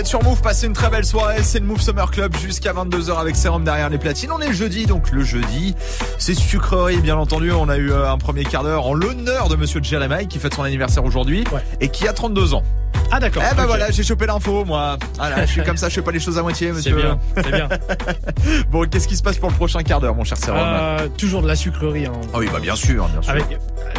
êtes 0.00 0.06
sur 0.06 0.22
Move, 0.22 0.40
passez 0.40 0.66
une 0.66 0.72
très 0.72 0.88
belle 0.88 1.04
soirée. 1.04 1.42
C'est 1.42 1.58
le 1.58 1.66
Move 1.66 1.82
Summer 1.82 2.10
Club 2.10 2.34
jusqu'à 2.34 2.72
22h 2.72 3.20
avec 3.20 3.36
Serum 3.36 3.64
derrière 3.64 3.90
les 3.90 3.98
platines. 3.98 4.32
On 4.32 4.40
est 4.40 4.46
le 4.46 4.54
jeudi, 4.54 4.86
donc 4.86 5.10
le 5.10 5.22
jeudi, 5.22 5.74
c'est 6.16 6.32
sucrerie, 6.32 6.96
bien 6.96 7.18
entendu. 7.18 7.52
On 7.52 7.68
a 7.68 7.76
eu 7.76 7.92
euh, 7.92 8.10
un 8.10 8.16
premier 8.16 8.44
quart 8.44 8.62
d'heure 8.62 8.86
en 8.86 8.94
l'honneur 8.94 9.50
de 9.50 9.56
monsieur 9.56 9.82
Jeremiah 9.82 10.24
qui 10.24 10.38
fête 10.38 10.54
son 10.54 10.62
anniversaire 10.62 11.04
aujourd'hui 11.04 11.44
et 11.82 11.88
qui 11.88 12.08
a 12.08 12.14
32 12.14 12.54
ans. 12.54 12.62
Ah 13.10 13.18
d'accord. 13.20 13.42
Eh 13.50 13.54
ben 13.56 13.66
voilà, 13.66 13.90
j'ai 13.90 14.02
chopé 14.02 14.26
l'info, 14.26 14.64
moi. 14.64 14.96
Voilà, 15.16 15.44
je 15.46 15.50
suis 15.52 15.62
comme 15.64 15.76
ça, 15.76 15.88
je 15.88 15.94
fais 15.94 16.02
pas 16.02 16.12
les 16.12 16.20
choses 16.20 16.38
à 16.38 16.42
moitié, 16.42 16.72
monsieur. 16.72 16.94
bien, 16.96 17.18
c'est 17.36 17.50
bien. 17.52 17.68
bon, 18.70 18.88
qu'est-ce 18.88 19.08
qui 19.08 19.16
se 19.16 19.22
passe 19.22 19.36
pour 19.38 19.50
le 19.50 19.56
prochain 19.56 19.82
quart 19.82 20.00
d'heure, 20.00 20.14
mon 20.14 20.24
cher 20.24 20.38
Serum 20.38 20.58
Euh, 20.62 21.08
toujours 21.18 21.42
de 21.42 21.48
la 21.48 21.56
sucrerie. 21.56 22.06
Hein. 22.06 22.12
Ah 22.32 22.38
oui, 22.38 22.48
bah 22.52 22.60
bien 22.60 22.76
sûr, 22.76 23.06
bien 23.08 23.20
sûr. 23.22 23.30
Avec 23.32 23.44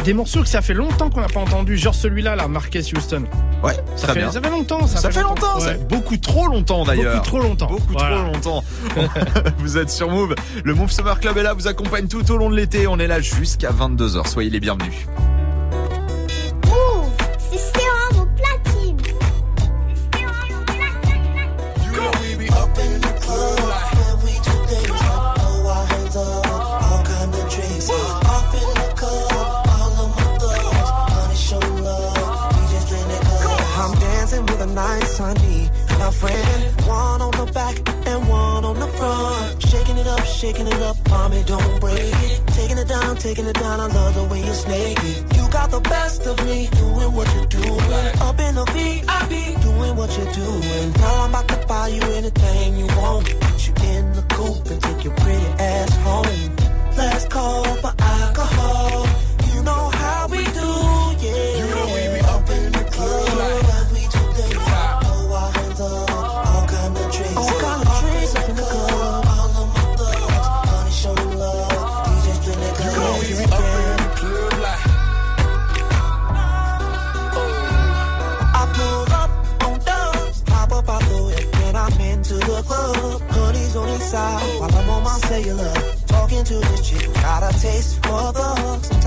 des 0.04 0.14
morceaux 0.14 0.40
que 0.42 0.48
ça 0.48 0.62
fait 0.62 0.74
longtemps 0.74 1.10
qu'on 1.10 1.20
n'a 1.20 1.28
pas 1.28 1.40
entendu, 1.40 1.76
genre 1.76 1.94
celui-là, 1.94 2.36
là, 2.36 2.48
Marquez 2.48 2.80
Houston. 2.96 3.24
Ouais, 3.62 3.74
Ça 3.96 4.06
très 4.08 4.14
fait, 4.14 4.20
bien. 4.20 4.32
ça 4.32 4.40
fait 4.40 4.50
longtemps. 4.50 4.86
Ça, 4.86 4.98
Ça 4.98 5.10
fait 5.10 5.22
longtemps, 5.22 5.60
ça 5.60 5.66
Ouais. 5.66 5.72
fait 5.74 5.88
beaucoup 5.88 6.16
trop 6.16 6.48
longtemps 6.48 6.84
d'ailleurs. 6.84 7.14
Beaucoup 7.16 7.26
trop 7.26 7.38
longtemps. 7.40 7.66
Beaucoup 7.68 7.92
Voilà. 7.92 8.16
trop 8.16 8.24
longtemps. 8.24 8.64
vous 9.58 9.78
êtes 9.78 9.90
sur 9.90 10.08
Move. 10.10 10.34
Le 10.64 10.74
Move 10.74 10.90
Summer 10.90 11.18
Club 11.20 11.36
est 11.38 11.42
là, 11.42 11.52
vous 11.54 11.68
accompagne 11.68 12.08
tout 12.08 12.28
au 12.30 12.36
long 12.36 12.50
de 12.50 12.56
l'été. 12.56 12.86
On 12.86 12.98
est 12.98 13.06
là 13.06 13.20
jusqu'à 13.20 13.70
22h. 13.70 14.26
Soyez 14.26 14.50
les 14.50 14.60
bienvenus. 14.60 14.92
Shaking 40.42 40.66
it 40.66 40.82
up, 40.82 40.96
mommy, 41.08 41.40
don't 41.44 41.80
break 41.80 42.00
it. 42.00 42.46
Taking 42.48 42.76
it 42.76 42.88
down, 42.88 43.14
taking 43.14 43.46
it 43.46 43.54
down, 43.54 43.78
I 43.78 43.86
love 43.86 44.14
the 44.16 44.24
way 44.24 44.40
you 44.40 44.52
snake 44.52 44.98
it. 44.98 45.36
You 45.36 45.48
got 45.52 45.70
the 45.70 45.78
best 45.78 46.26
of 46.26 46.36
me, 46.44 46.68
doing 46.72 47.12
what 47.14 47.32
you're 47.32 47.46
doing. 47.46 47.80
Up 48.26 48.40
in 48.40 48.56
the 48.56 48.64
VIP, 48.74 49.62
doing 49.62 49.94
what 49.94 50.10
you're 50.18 50.32
doing. 50.32 50.92
Now 50.94 51.22
I'm 51.22 51.30
about 51.30 51.46
to 51.46 51.64
buy 51.68 51.86
you 51.94 52.02
anything 52.18 52.76
you 52.76 52.86
want. 52.86 53.26
Put 53.38 53.68
you 53.68 53.74
in 53.94 54.12
the 54.14 54.22
coupe 54.30 54.66
and 54.68 54.82
take 54.82 55.04
your 55.04 55.14
pretty 55.14 55.46
ass 55.62 55.96
home. 55.98 56.56
Let's 56.96 57.24
call 57.26 57.62
for 57.76 57.94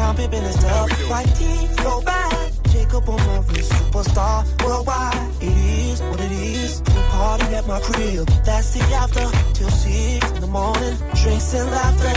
Sometimes 0.05 0.29
pimping 0.29 0.47
is 0.47 0.55
tough, 0.57 1.09
like 1.09 1.35
tea, 1.35 1.67
so 1.81 2.01
bad. 2.01 2.51
Jacob 2.69 3.09
on 3.09 3.17
my 3.25 3.39
wrist, 3.47 3.71
superstar 3.71 4.45
worldwide. 4.63 5.17
It 5.41 5.57
is 5.57 6.01
what 6.01 6.19
it 6.19 6.31
is. 6.31 6.81
We 6.81 7.01
party 7.09 7.45
at 7.55 7.65
my 7.65 7.79
crib, 7.79 8.27
that's 8.45 8.73
the 8.75 8.81
after. 8.93 9.25
Till 9.55 9.69
six 9.71 10.31
in 10.31 10.41
the 10.41 10.47
morning, 10.47 10.95
drinks 11.15 11.53
and 11.55 11.71
laughter. 11.71 12.13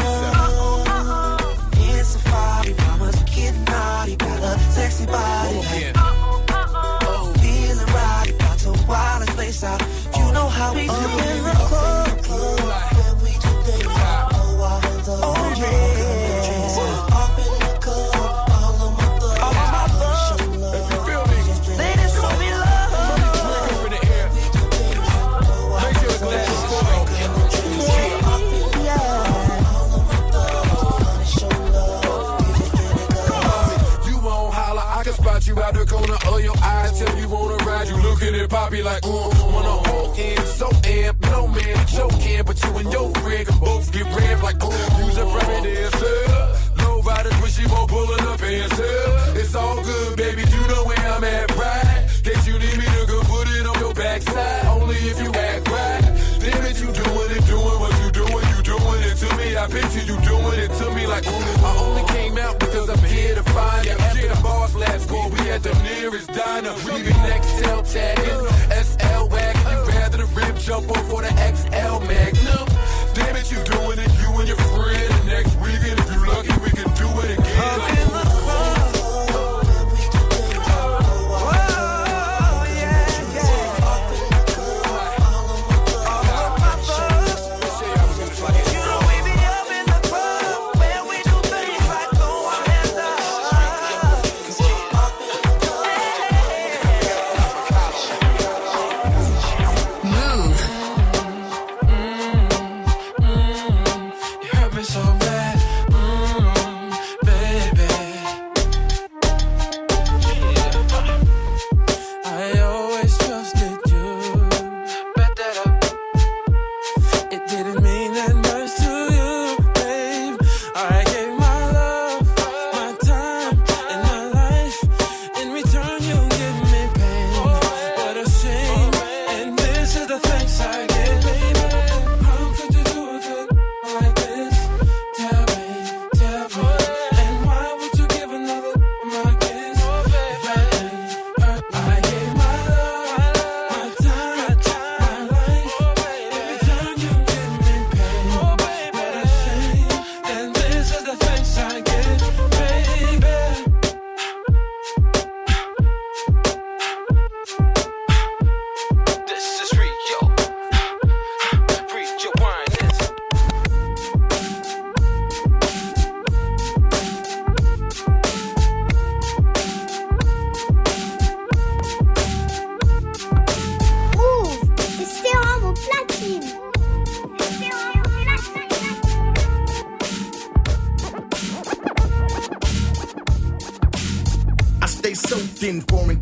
It's 1.80 2.14
a 2.14 2.18
safari, 2.18 2.74
mama's 2.74 3.22
getting 3.22 3.64
naughty, 3.64 4.16
got 4.16 4.42
a 4.42 4.58
sexy 4.70 5.06
body. 5.06 5.56
Like, 5.56 5.96
feeling 7.40 7.86
right, 7.86 8.32
about 8.34 8.58
to 8.58 8.70
wild 8.86 9.28
place 9.28 9.64
out. 9.64 9.80
You 10.14 10.30
know 10.32 10.48
how 10.48 10.74
we 10.74 10.86
do 10.86 10.92
in 10.92 11.42
the 11.42 11.54
club. 11.68 11.97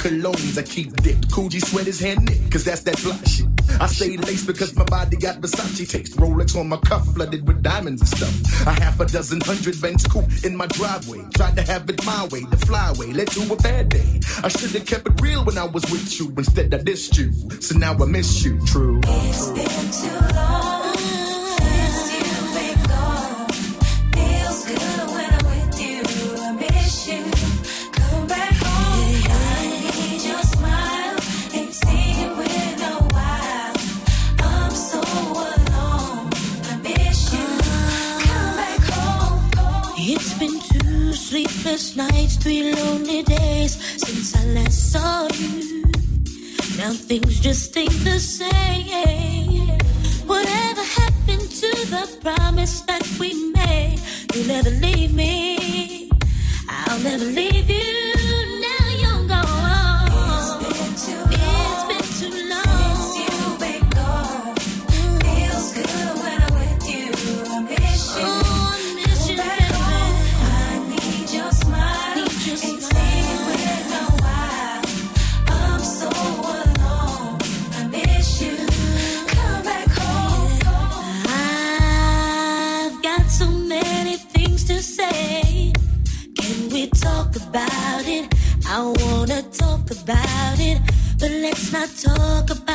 colognes 0.07 0.59
I 0.59 0.62
keep 0.62 0.95
dipped. 1.03 1.29
Coogi 1.29 1.64
sweat 1.64 1.87
his 1.87 2.01
hand 2.01 2.27
knit, 2.27 2.40
cause 2.51 2.64
that's 2.64 2.83
that 2.83 2.99
fly 2.99 3.16
shit. 3.25 3.47
I 3.81 3.87
stay 3.88 4.16
laced 4.16 4.47
because 4.47 4.75
my 4.77 4.85
body 4.85 5.16
got 5.16 5.40
Versace 5.40 5.90
taste. 5.90 6.16
Rolex 6.16 6.59
on 6.59 6.69
my 6.69 6.77
cuff, 6.79 7.05
flooded 7.14 7.47
with 7.47 7.62
diamonds 7.62 8.01
and 8.03 8.11
stuff. 8.11 8.66
A 8.66 8.81
half 8.81 9.01
a 9.01 9.07
dozen 9.07 9.40
hundred 9.40 9.81
bench 9.81 10.09
coupe 10.09 10.31
in 10.45 10.57
my 10.57 10.66
driveway. 10.69 11.23
Tried 11.35 11.57
to 11.57 11.62
have 11.62 11.88
it 11.90 12.05
my 12.07 12.25
way, 12.31 12.42
the 12.45 12.57
flyway 12.57 13.14
led 13.14 13.29
to 13.29 13.53
a 13.53 13.57
bad 13.57 13.88
day. 13.88 14.21
I 14.42 14.49
should 14.49 14.71
have 14.71 14.87
kept 14.87 15.09
it 15.09 15.21
real 15.21 15.45
when 15.45 15.59
I 15.59 15.64
was 15.64 15.83
with 15.90 16.19
you. 16.19 16.33
Instead, 16.37 16.73
I 16.73 16.79
dissed 16.79 17.19
you. 17.19 17.33
So 17.61 17.77
now 17.77 17.95
I 17.95 18.07
miss 18.07 18.45
you, 18.45 18.64
true. 18.66 19.01
It's 19.05 19.51
been 19.51 20.11
too 20.11 20.37
long. 20.37 20.76
promise 52.57 52.81
that 52.83 53.07
we 53.21 53.53
made. 53.53 54.01
You 54.35 54.47
never 54.47 54.71
leave 54.71 55.12
me. 55.12 56.11
I'll 56.69 56.99
never 57.01 57.25
leave. 57.25 57.56
not 91.77 91.91
talk 91.97 92.51
about 92.51 92.66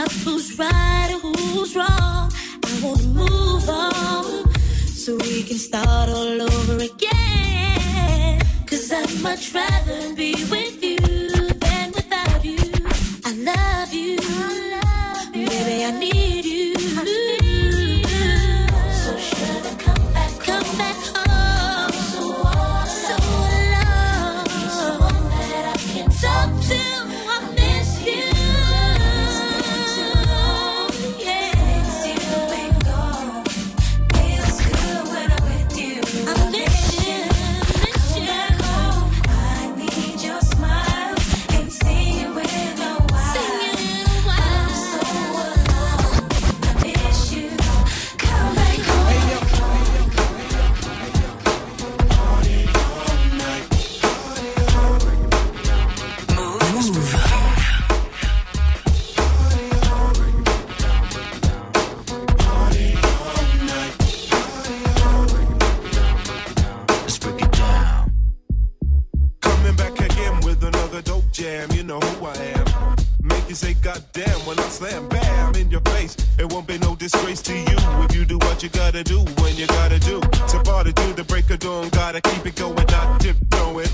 you 71.73 71.83
know 71.83 71.99
who 71.99 72.25
I 72.25 72.35
am. 72.35 72.95
Make 73.21 73.47
you 73.49 73.55
say 73.55 73.73
goddamn 73.75 74.39
when 74.45 74.57
I 74.59 74.63
slam 74.63 75.07
bam 75.09 75.55
in 75.55 75.69
your 75.69 75.81
face. 75.81 76.15
It 76.39 76.51
won't 76.51 76.67
be 76.67 76.77
no 76.79 76.95
disgrace 76.95 77.41
to 77.43 77.53
you 77.53 77.77
if 78.05 78.15
you 78.15 78.25
do 78.25 78.37
what 78.39 78.63
you 78.63 78.69
gotta 78.69 79.03
do 79.03 79.19
when 79.41 79.55
you 79.55 79.67
gotta 79.67 79.99
do. 79.99 80.19
To 80.21 80.61
party 80.63 80.93
to 80.93 81.03
do 81.03 81.13
the 81.13 81.23
break 81.23 81.49
of 81.49 81.59
dawn, 81.59 81.89
gotta 81.89 82.21
keep 82.21 82.45
it 82.45 82.55
going, 82.55 82.85
not 82.87 83.21
tiptoe 83.21 83.79
it, 83.79 83.93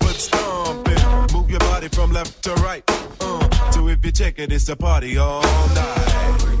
but 0.00 0.14
stomp 0.16 0.88
it. 0.88 1.32
Move 1.32 1.50
your 1.50 1.60
body 1.60 1.88
from 1.88 2.12
left 2.12 2.42
to 2.42 2.54
right. 2.54 2.82
Uh, 3.20 3.70
so 3.70 3.88
if 3.88 4.04
you 4.04 4.12
check 4.12 4.38
it, 4.38 4.52
it's 4.52 4.68
a 4.68 4.76
party 4.76 5.16
all 5.16 5.42
night. 5.42 6.53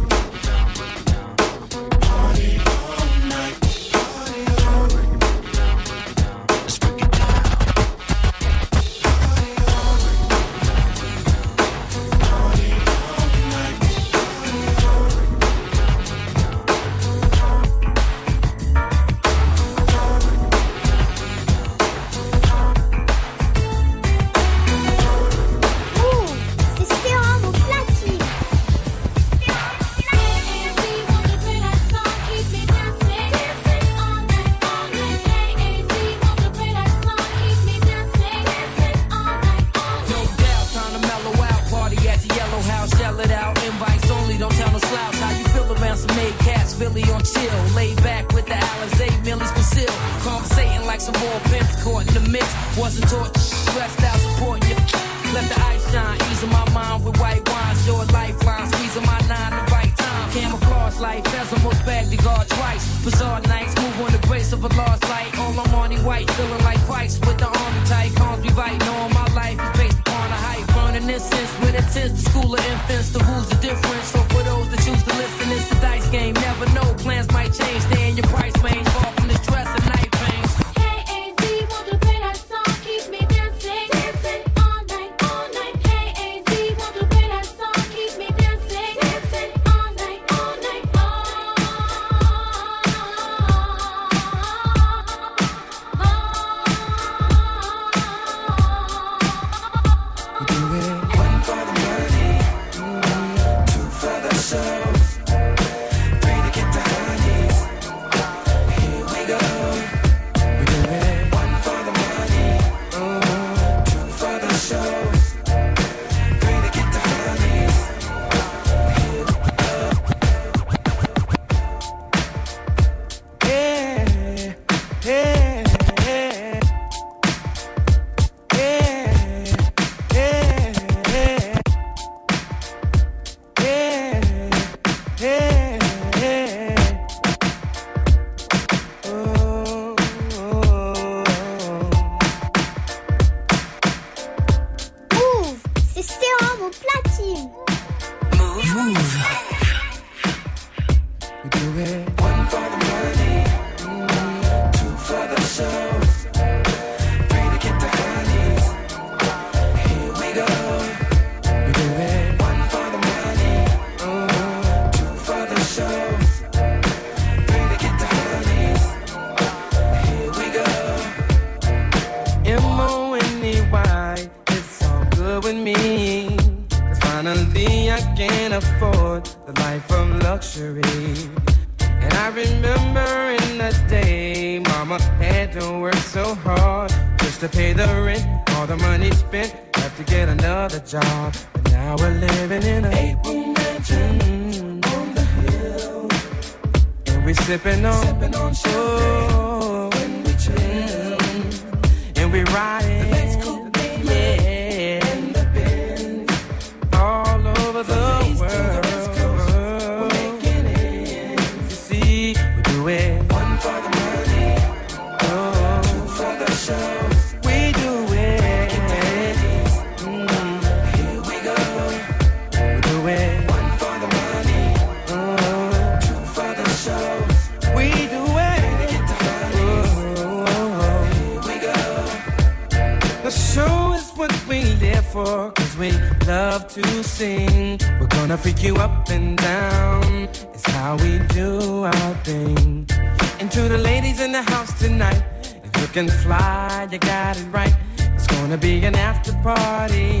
Can 245.94 246.08
fly, 246.08 246.88
you 246.90 246.98
got 246.98 247.38
it 247.38 247.46
right. 247.52 247.72
It's 247.98 248.26
gonna 248.26 248.58
be 248.58 248.84
an 248.84 248.96
after 248.96 249.32
party. 249.44 250.18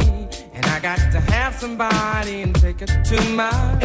And 0.52 0.64
I 0.66 0.78
got 0.78 0.98
to 1.10 1.20
have 1.32 1.52
somebody 1.56 2.42
and 2.42 2.54
take 2.54 2.80
it 2.80 2.92
to 3.06 3.20
my 3.30 3.83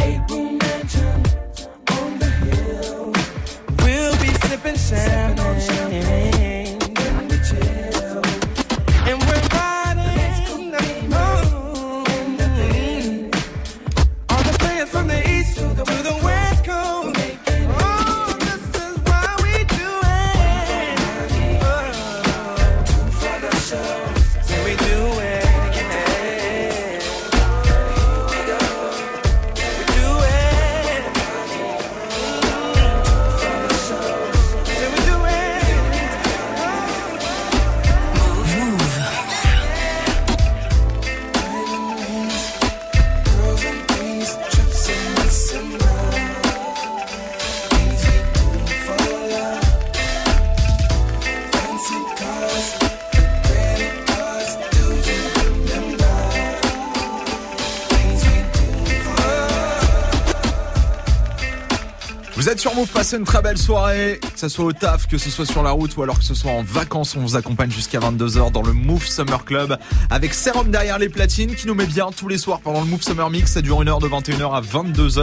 Vous 62.40 62.48
êtes 62.48 62.62
sur 62.62 62.74
Move, 62.74 62.88
passez 62.88 63.18
une 63.18 63.26
très 63.26 63.42
belle 63.42 63.58
soirée, 63.58 64.18
que 64.22 64.40
ce 64.40 64.48
soit 64.48 64.64
au 64.64 64.72
taf, 64.72 65.08
que 65.08 65.18
ce 65.18 65.30
soit 65.30 65.46
sur 65.46 65.62
la 65.62 65.72
route 65.72 65.98
ou 65.98 66.04
alors 66.04 66.18
que 66.18 66.24
ce 66.24 66.34
soit 66.34 66.52
en 66.52 66.64
vacances. 66.64 67.18
On 67.18 67.20
vous 67.20 67.36
accompagne 67.36 67.70
jusqu'à 67.70 68.00
22h 68.00 68.54
dans 68.54 68.62
le 68.62 68.72
Move 68.72 69.06
Summer 69.06 69.44
Club 69.44 69.78
avec 70.10 70.34
Serum 70.34 70.72
derrière 70.72 71.00
les 71.00 71.10
platines 71.10 71.54
qui 71.54 71.68
nous 71.68 71.74
met 71.76 71.86
bien 71.86 72.08
tous 72.16 72.30
les 72.30 72.38
soirs 72.38 72.62
pendant 72.62 72.80
le 72.80 72.86
Move 72.86 73.02
Summer 73.04 73.30
Mix. 73.30 73.52
Ça 73.52 73.62
dure 73.62 73.82
une 73.82 73.90
heure 73.90 74.00
de 74.00 74.08
21h 74.08 74.56
à 74.56 74.62
22h. 74.62 75.22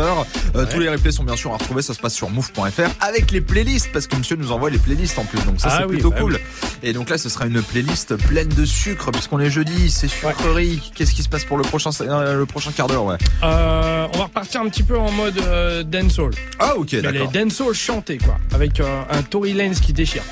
Euh, 0.57 0.67
Tous 0.71 0.79
les 0.79 0.91
replays 0.91 1.11
sont 1.11 1.25
bien 1.25 1.37
sûr 1.37 1.53
à 1.53 1.57
retrouver. 1.57 1.81
Ça 1.81 1.95
se 1.95 2.01
passe 2.01 2.13
sur 2.13 2.29
move.fr 2.29 2.83
avec 3.01 3.31
les 3.31 3.41
playlists 3.41 3.91
parce 3.95 4.07
que 4.07 4.17
monsieur 4.17 4.37
nous 4.37 4.53
envoie 4.53 4.69
les 4.69 4.77
playlists 4.79 5.19
en 5.19 5.25
plus. 5.25 5.43
Donc 5.47 5.59
ça 5.59 5.69
Ah 5.71 5.77
c'est 5.79 5.85
oui, 5.85 5.95
plutôt 5.95 6.11
bah 6.11 6.21
cool. 6.21 6.35
oui. 6.35 6.69
Et 6.83 6.93
donc 6.93 7.09
là 7.09 7.17
ce 7.17 7.31
sera 7.31 7.47
une 7.47 7.63
playlist 7.63 8.15
pleine 8.17 8.49
de 8.49 8.67
sucre 8.67 9.11
puisqu'on 9.11 9.41
est 9.41 9.51
jeudi, 9.51 9.91
c'est 9.91 10.09
sucrerie. 10.09 10.93
Qu'est-ce 10.95 11.15
qui 11.15 11.23
se 11.23 11.31
passe 11.31 11.47
pour 11.47 11.57
le 11.57 11.63
prochain, 11.63 11.89
euh, 12.03 12.37
le 12.37 12.45
prochain 12.45 12.73
quart 12.73 12.89
d'heure 12.89 13.05
ouais? 13.07 13.17
Euh, 13.43 14.07
on 14.13 14.19
va 14.19 14.25
repartir 14.25 14.61
un 14.61 14.69
petit 14.69 14.83
peu 14.83 14.99
en 14.99 15.11
mode 15.13 15.39
euh, 15.39 15.83
dancehall. 15.83 16.33
Ah 16.59 16.77
ok 16.77 16.95
Mais 17.13 17.19
les 17.19 17.27
dancehall 17.29 17.75
chantés 17.75 18.19
quoi, 18.19 18.37
avec 18.55 18.81
euh, 18.81 19.03
un 19.11 19.23
Tory 19.23 19.53
Lanez 19.55 19.75
qui 19.77 19.93
déchire. 19.93 20.23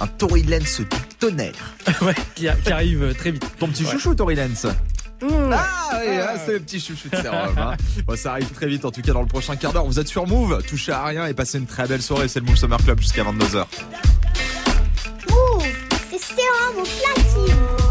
Un 0.00 0.06
Tory 0.06 0.42
Lanez 0.42 0.64
du 0.78 0.86
tonnerre. 1.18 1.52
ouais, 2.02 2.14
qui, 2.34 2.48
a- 2.48 2.54
qui 2.56 2.72
arrive 2.72 3.02
euh, 3.02 3.14
très 3.14 3.30
vite. 3.30 3.44
Ton 3.58 3.68
petit 3.68 3.84
Ouais. 3.84 3.92
chouchou 3.92 4.14
Tory 4.14 4.34
Lanez. 4.34 4.54
Mmh. 5.22 5.28
Ah 5.52 6.00
oui, 6.00 6.16
ah, 6.20 6.34
c'est 6.44 6.52
le 6.54 6.60
petit 6.60 6.80
chouchou 6.80 7.08
de 7.08 7.16
Serum. 7.16 7.56
hein. 7.56 7.74
Bon, 8.06 8.16
ça 8.16 8.32
arrive 8.32 8.50
très 8.50 8.66
vite, 8.66 8.84
en 8.84 8.90
tout 8.90 9.00
cas 9.00 9.12
dans 9.12 9.22
le 9.22 9.28
prochain 9.28 9.56
quart 9.56 9.72
d'heure. 9.72 9.84
Vous 9.86 9.98
êtes 10.00 10.08
sur 10.08 10.26
Move, 10.26 10.60
touchez 10.68 10.92
à 10.92 11.04
rien 11.04 11.26
et 11.26 11.34
passez 11.34 11.58
une 11.58 11.66
très 11.66 11.86
belle 11.86 12.02
soirée. 12.02 12.28
C'est 12.28 12.40
le 12.40 12.46
Move 12.46 12.56
Summer 12.56 12.78
Club 12.78 13.00
jusqu'à 13.00 13.22
22h. 13.22 13.64
Move, 15.30 15.64
c'est 16.10 16.18
Sérum 16.20 16.78
au 16.78 16.82
platine. 16.82 17.83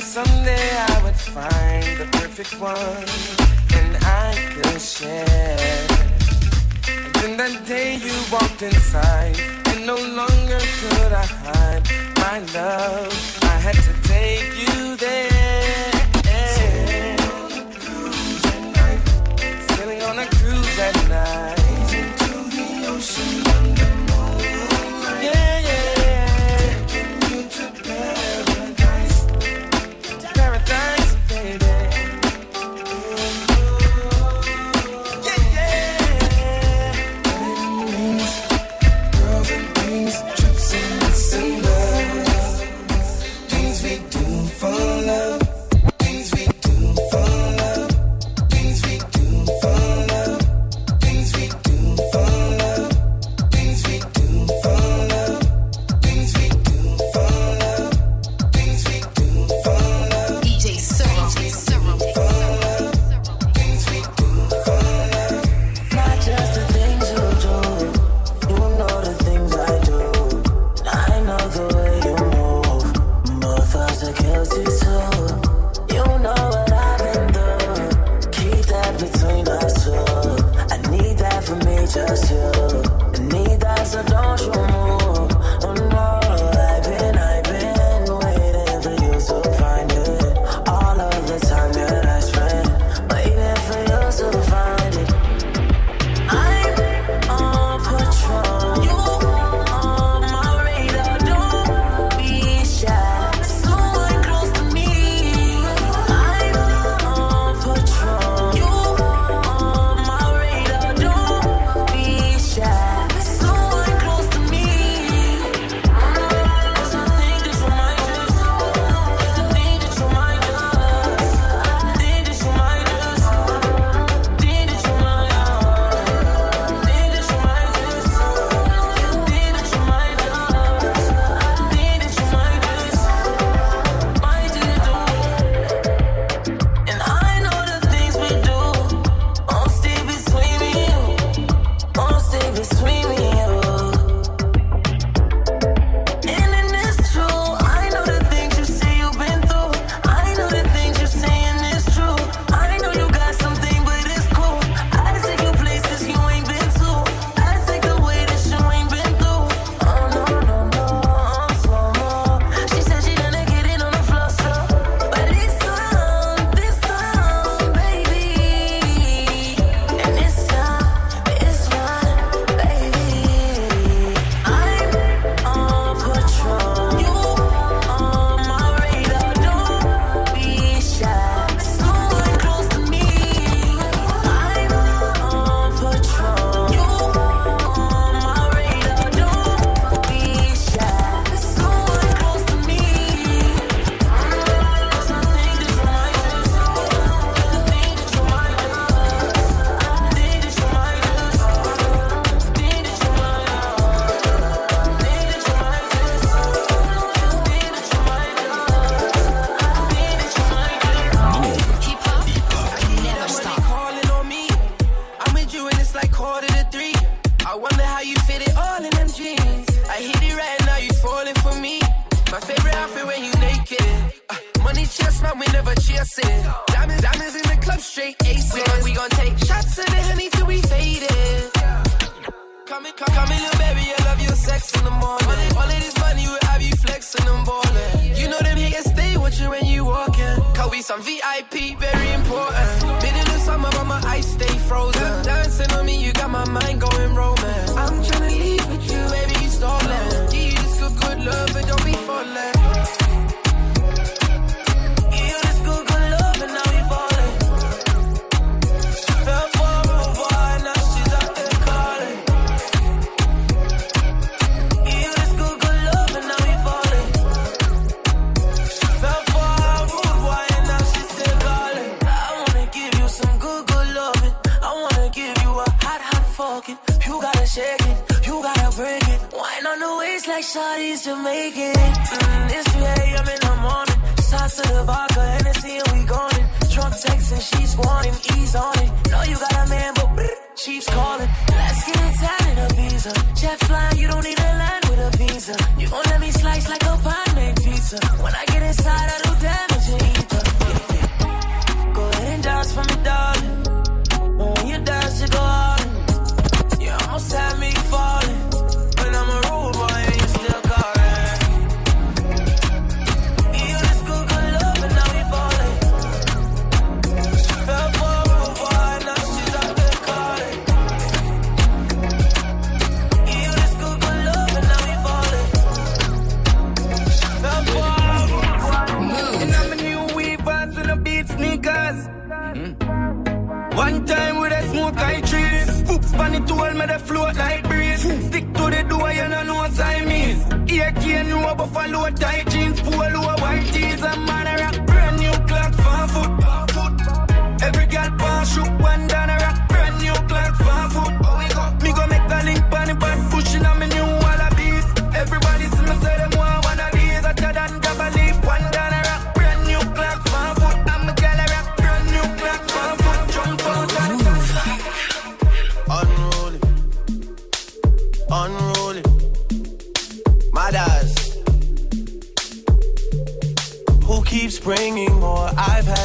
Someday 0.00 0.70
I 0.76 1.02
would 1.04 1.16
find 1.16 1.98
the 1.98 2.06
perfect 2.12 2.58
one, 2.60 3.04
and 3.76 3.96
I 4.04 4.34
could 4.54 4.80
share. 4.80 5.86
And 6.86 7.14
then 7.16 7.36
that 7.36 7.66
day 7.66 7.96
you 7.96 8.14
walked 8.32 8.62
inside, 8.62 9.36
and 9.66 9.86
no 9.86 9.96
longer 9.96 10.60
could 10.80 11.12
I 11.12 11.26
hide 11.44 11.82
my 12.16 12.38
love. 12.54 13.12
I 13.42 13.58
had 13.66 13.74
to 13.74 13.92
take 14.08 14.54
you 14.56 14.96
there. 14.96 15.92
Sailing 19.68 20.02
on 20.02 20.18
a 20.20 20.26
cruise 20.26 20.78
at 20.78 21.08
night. 21.08 21.57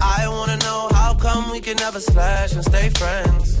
I 0.00 0.28
wanna 0.28 0.56
know 0.58 0.88
how 0.92 1.14
come 1.14 1.50
we 1.50 1.60
can 1.60 1.76
never 1.76 2.00
slash 2.00 2.52
and 2.54 2.64
stay 2.64 2.88
friends. 2.90 3.60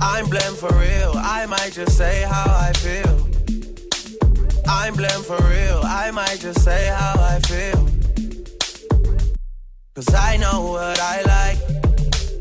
I'm 0.00 0.28
blamed 0.28 0.56
for 0.56 0.72
real, 0.74 1.12
I 1.16 1.46
might 1.46 1.72
just 1.72 1.96
say 1.96 2.22
how 2.28 2.44
I 2.46 2.72
feel. 2.84 3.14
I'm 4.68 4.94
blamed 4.94 5.24
for 5.24 5.40
real, 5.44 5.80
I 5.84 6.10
might 6.10 6.40
just 6.40 6.62
say 6.62 6.86
how 6.86 7.14
I 7.18 7.38
feel. 7.40 7.88
Cause 9.94 10.12
I 10.14 10.36
know 10.36 10.72
what 10.72 10.98
I 11.00 11.22
like, 11.22 11.58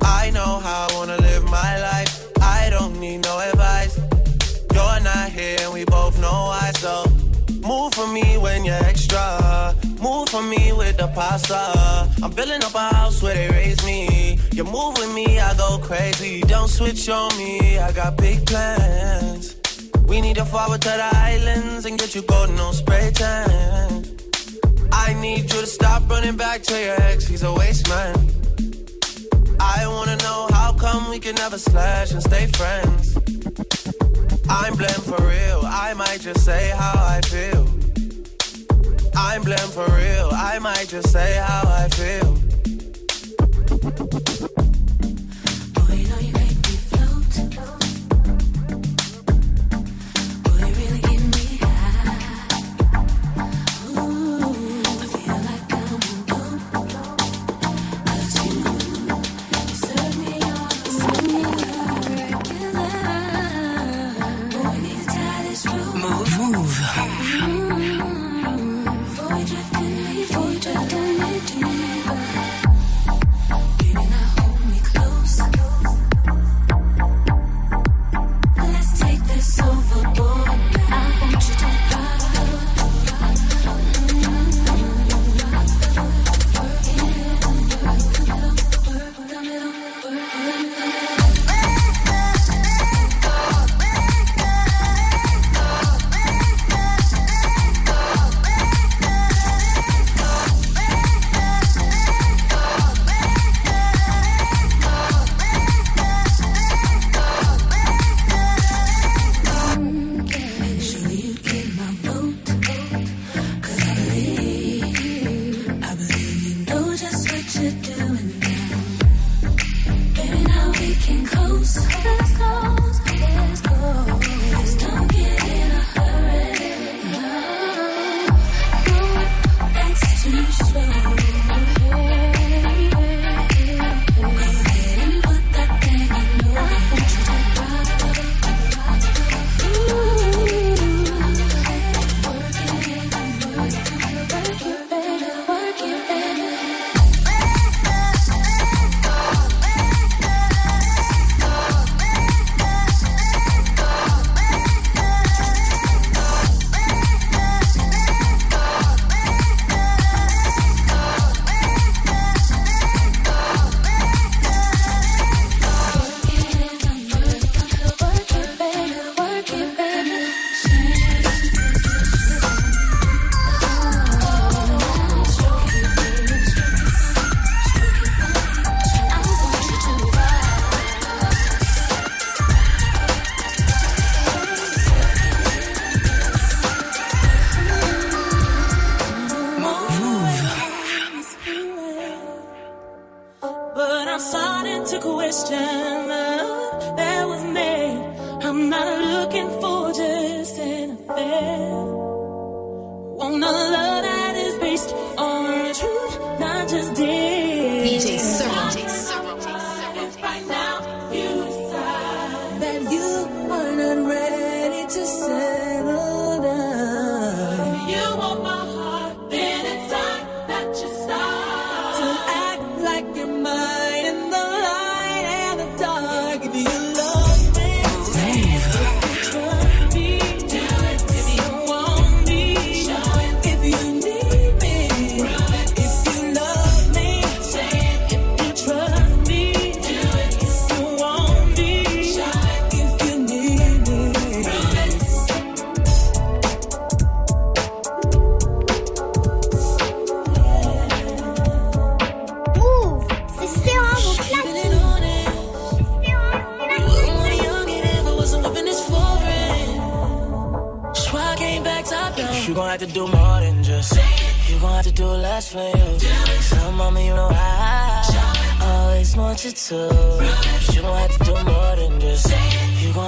I 0.04 0.30
know 0.32 0.60
how 0.60 0.88
I 0.90 0.94
wanna 0.96 1.18
live 1.18 1.44
my 1.46 1.80
life. 1.80 2.26
I 2.42 2.70
don't 2.70 3.00
need 3.00 3.24
no 3.24 3.40
advice. 3.40 3.98
You're 4.74 5.00
not 5.02 5.30
here, 5.30 5.58
and 5.62 5.74
we 5.74 5.86
both 5.86 6.20
know 6.20 6.50
why. 6.52 6.72
So 6.76 7.06
move 7.62 7.94
for 7.94 8.08
me 8.08 8.38
when 8.38 8.66
you're 8.66 8.84
extra. 8.84 9.55
For 10.36 10.44
me 10.44 10.74
with 10.74 10.98
the 10.98 11.08
pasta. 11.16 12.12
I'm 12.22 12.30
building 12.32 12.62
up 12.62 12.76
a 12.76 12.94
house 12.94 13.24
where 13.24 13.34
they 13.34 13.48
raise 13.56 13.82
me. 13.86 14.38
You 14.52 14.66
move 14.66 14.98
with 14.98 15.16
me, 15.16 15.40
I 15.40 15.56
go 15.56 15.78
crazy. 15.82 16.42
Don't 16.42 16.68
switch 16.68 17.08
on 17.08 17.30
me, 17.38 17.80
I 17.80 17.94
got 17.94 18.18
big 18.18 18.46
plans. 18.46 19.56
We 20.10 20.20
need 20.20 20.36
to 20.36 20.44
forward 20.44 20.82
to 20.82 20.90
the 20.90 21.10
islands 21.16 21.86
and 21.86 21.98
get 21.98 22.14
you 22.16 22.22
golden 22.24 22.60
on 22.60 22.74
spray 22.74 23.12
tan. 23.14 24.04
I 24.92 25.14
need 25.14 25.44
you 25.44 25.62
to 25.62 25.66
stop 25.66 26.10
running 26.10 26.36
back 26.36 26.64
to 26.64 26.84
your 26.84 27.02
ex, 27.04 27.26
he's 27.26 27.44
a 27.44 27.54
waste 27.54 27.88
man. 27.88 28.16
I 29.62 29.88
wanna 29.88 30.18
know 30.18 30.50
how 30.52 30.74
come 30.74 31.10
we 31.10 31.18
can 31.18 31.36
never 31.36 31.58
slash 31.58 32.12
and 32.12 32.22
stay 32.22 32.48
friends. 32.48 33.16
I'm 34.50 34.76
blamed 34.76 35.06
for 35.12 35.22
real, 35.24 35.62
I 35.64 35.94
might 35.94 36.20
just 36.20 36.44
say 36.44 36.74
how 36.76 36.94
I 36.98 37.22
feel. 37.22 37.75
I'm 39.18 39.42
blamed 39.44 39.74
for 39.74 39.86
real, 39.86 40.30
I 40.34 40.60
might 40.60 40.88
just 40.88 41.12
say 41.12 41.36
how 41.36 41.64
I 41.68 41.90
feel. 41.90 42.36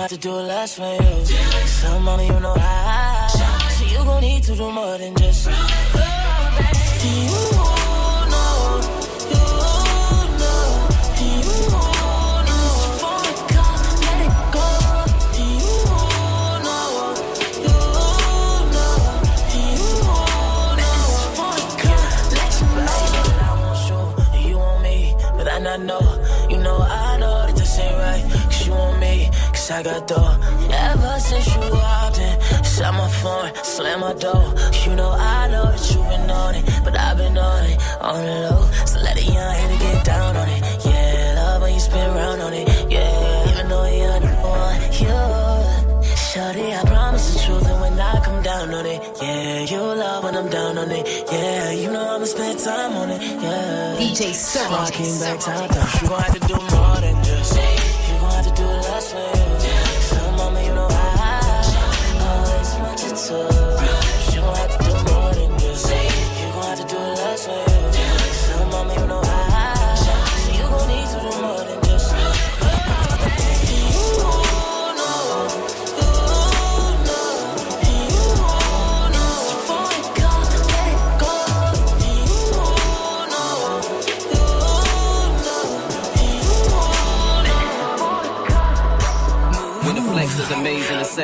Have 0.07 0.21
to 0.21 0.27
do 0.29 0.35
less 0.35 0.77
for 0.77 0.83
you. 1.03 1.25
Some 1.65 2.03
mommy, 2.05 2.27
you 2.27 2.39
know 2.39 2.55
I. 2.55 3.27
So 3.77 3.85
you 3.87 4.05
gon' 4.05 4.21
need 4.21 4.41
to 4.43 4.55
do 4.55 4.71
more 4.71 4.97
than 4.97 5.13
just. 5.17 5.49
Do 7.01 7.09
you 7.09 7.76
I 29.69 29.83
got 29.83 30.07
dough. 30.07 30.37
Ever 30.71 31.19
since 31.19 31.47
you 31.53 31.59
walked 31.59 32.19
in, 32.19 32.63
shut 32.63 32.93
my 32.93 33.09
phone, 33.19 33.51
slam 33.63 33.99
my 33.99 34.13
door. 34.13 34.53
You 34.85 34.95
know 34.95 35.11
I 35.11 35.49
know 35.51 35.65
that 35.65 35.91
you 35.91 35.99
been 36.07 36.31
on 36.31 36.55
it, 36.55 36.63
but 36.85 36.97
I've 36.97 37.17
been 37.17 37.37
on 37.37 37.63
it, 37.65 37.77
on 37.99 38.25
the 38.25 38.35
low. 38.47 38.63
So 38.85 38.99
let 39.01 39.17
a 39.17 39.23
young 39.23 39.53
hater 39.59 39.79
get 39.83 40.05
down 40.05 40.37
on 40.37 40.47
it. 40.47 40.61
Yeah, 40.85 41.33
love 41.35 41.61
when 41.63 41.73
you 41.73 41.79
spin 41.81 42.09
around 42.15 42.39
on 42.39 42.53
it. 42.53 42.67
Yeah, 42.89 43.49
even 43.51 43.67
though 43.67 43.87
you're 43.91 44.19
the 44.21 44.33
one, 44.39 44.81
you. 45.01 46.15
Shorty, 46.15 46.73
I 46.73 46.83
promise 46.85 47.33
the 47.33 47.39
truth, 47.45 47.67
and 47.67 47.81
when 47.81 47.99
I 47.99 48.21
come 48.23 48.41
down 48.43 48.73
on 48.73 48.85
it, 48.85 49.01
yeah, 49.21 49.59
you 49.63 49.79
love 49.81 50.23
when 50.23 50.35
I'm 50.37 50.49
down 50.49 50.77
on 50.77 50.91
it, 50.91 51.25
yeah, 51.29 51.71
you 51.71 51.91
know 51.91 52.15
I'ma 52.15 52.25
spend 52.25 52.59
time 52.59 52.95
on 52.95 53.09
it, 53.09 53.21
yeah. 53.21 53.97
DJ 53.99 54.33
Sir. 54.33 54.59
So 54.59 54.69
back 54.69 55.39
time, 55.41 55.69
time. 55.69 55.87
You 56.01 56.07
gon' 56.07 56.21
have 56.21 56.39
to 56.39 56.47
do 56.47 56.55
more 56.55 56.97
than 57.01 57.21
just. 57.23 57.55
You 57.55 58.19
gon' 58.21 58.31
have 58.31 58.47
to 58.47 58.53
do 58.55 58.63
less 58.63 59.11
for 59.11 59.46
want 63.29 63.56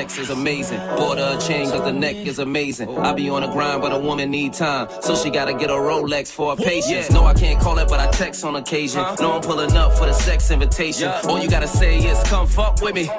sex 0.04 0.18
is 0.18 0.30
amazing. 0.30 0.80
Bought 0.98 1.18
her 1.18 1.38
a 1.38 1.42
chain 1.42 1.70
cause 1.70 1.84
the 1.84 1.92
neck 1.92 2.16
is 2.16 2.40
amazing. 2.40 2.98
I 2.98 3.14
be 3.14 3.30
on 3.30 3.44
a 3.44 3.48
grind, 3.48 3.82
but 3.82 3.92
a 3.94 3.98
woman 3.98 4.32
need 4.32 4.54
time. 4.54 4.90
So 5.02 5.16
she 5.16 5.30
gotta 5.30 5.54
get 5.54 5.70
a 5.70 5.74
Rolex 5.74 6.32
for 6.32 6.56
her 6.56 6.62
patience. 6.62 7.10
No, 7.12 7.26
I 7.26 7.34
can't 7.34 7.60
call 7.60 7.78
it, 7.80 7.88
but 7.88 8.00
I 8.00 8.08
text 8.12 8.44
on 8.44 8.56
occasion. 8.56 9.04
No, 9.20 9.34
I'm 9.34 9.42
pulling 9.42 9.76
up 9.78 9.94
for 9.98 10.06
the 10.06 10.14
sex 10.14 10.52
invitation. 10.52 11.10
All 11.26 11.40
you 11.40 11.50
gotta 11.50 11.68
say 11.68 11.98
is 12.00 12.22
come 12.24 12.48
fuck 12.48 12.82
with 12.82 12.96
me. 12.96 13.10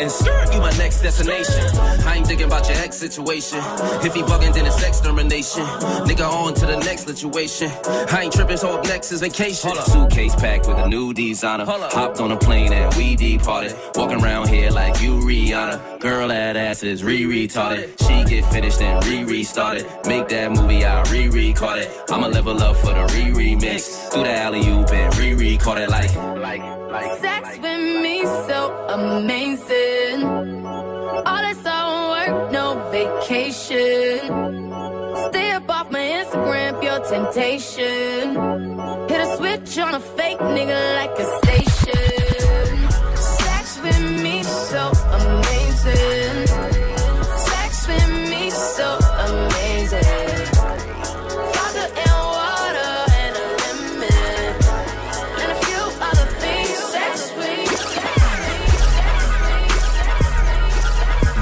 And 0.00 0.10
skirt, 0.10 0.52
you 0.52 0.60
my 0.60 0.76
next 0.76 1.00
destination. 1.00 1.64
I 2.06 2.16
ain't 2.16 2.26
thinking 2.26 2.46
about 2.46 2.68
your 2.68 2.78
ex 2.78 2.96
situation. 2.96 3.58
If 4.06 4.14
he 4.14 4.22
bugging, 4.22 4.52
then 4.54 4.66
it's 4.66 4.82
extermination. 4.82 5.64
Nigga, 6.08 6.28
on 6.28 6.54
to 6.54 6.63
the 6.63 6.63
next 6.94 7.06
situation. 7.06 7.70
I 7.86 8.22
ain't 8.22 8.32
tripping, 8.32 8.56
so 8.56 8.78
up 8.78 8.84
next 8.84 9.10
is 9.10 9.20
vacation. 9.20 9.74
Suitcase 9.74 10.34
packed 10.36 10.68
with 10.68 10.78
a 10.78 10.88
new 10.88 11.12
designer. 11.12 11.64
Hopped 11.66 12.20
on 12.20 12.30
a 12.30 12.36
plane 12.36 12.72
and 12.72 12.94
we 12.94 13.16
departed. 13.16 13.74
Walking 13.96 14.22
around 14.22 14.48
here 14.48 14.70
like 14.70 15.00
you 15.02 15.18
Rihanna. 15.18 15.98
Girl, 15.98 16.28
that 16.28 16.56
ass 16.56 16.84
is 16.84 17.02
re-retarded. 17.02 17.98
She 18.06 18.24
get 18.30 18.44
finished 18.52 18.80
and 18.80 19.04
re-restarted. 19.06 20.06
Make 20.06 20.28
that 20.28 20.52
movie, 20.52 20.84
I 20.84 21.02
re-record 21.10 21.80
it. 21.80 21.90
I'ma 22.10 22.28
level 22.28 22.62
up 22.62 22.76
for 22.76 22.94
the 22.94 23.06
re-remix. 23.14 24.12
Through 24.12 24.24
the 24.24 24.34
alley, 24.34 24.60
you 24.60 24.84
been 24.84 25.10
re-record 25.18 25.78
it 25.78 25.90
like, 25.90 26.14
like, 26.14 26.62
like. 26.92 27.20
Sex 27.20 27.58
with 27.58 28.02
me 28.04 28.24
so 28.24 28.86
amazing. 28.88 30.22
All 31.26 31.42
this 31.42 31.66
all 31.66 32.10
work, 32.12 32.52
no 32.52 32.88
vacation. 32.92 34.53
Instagram, 36.34 36.80
pure 36.80 37.00
temptation. 37.00 38.34
Hit 39.08 39.20
a 39.20 39.36
switch 39.36 39.78
on 39.78 39.94
a 39.94 40.00
fake 40.00 40.38
nigga 40.38 40.96
like 40.96 41.18
a 41.18 41.43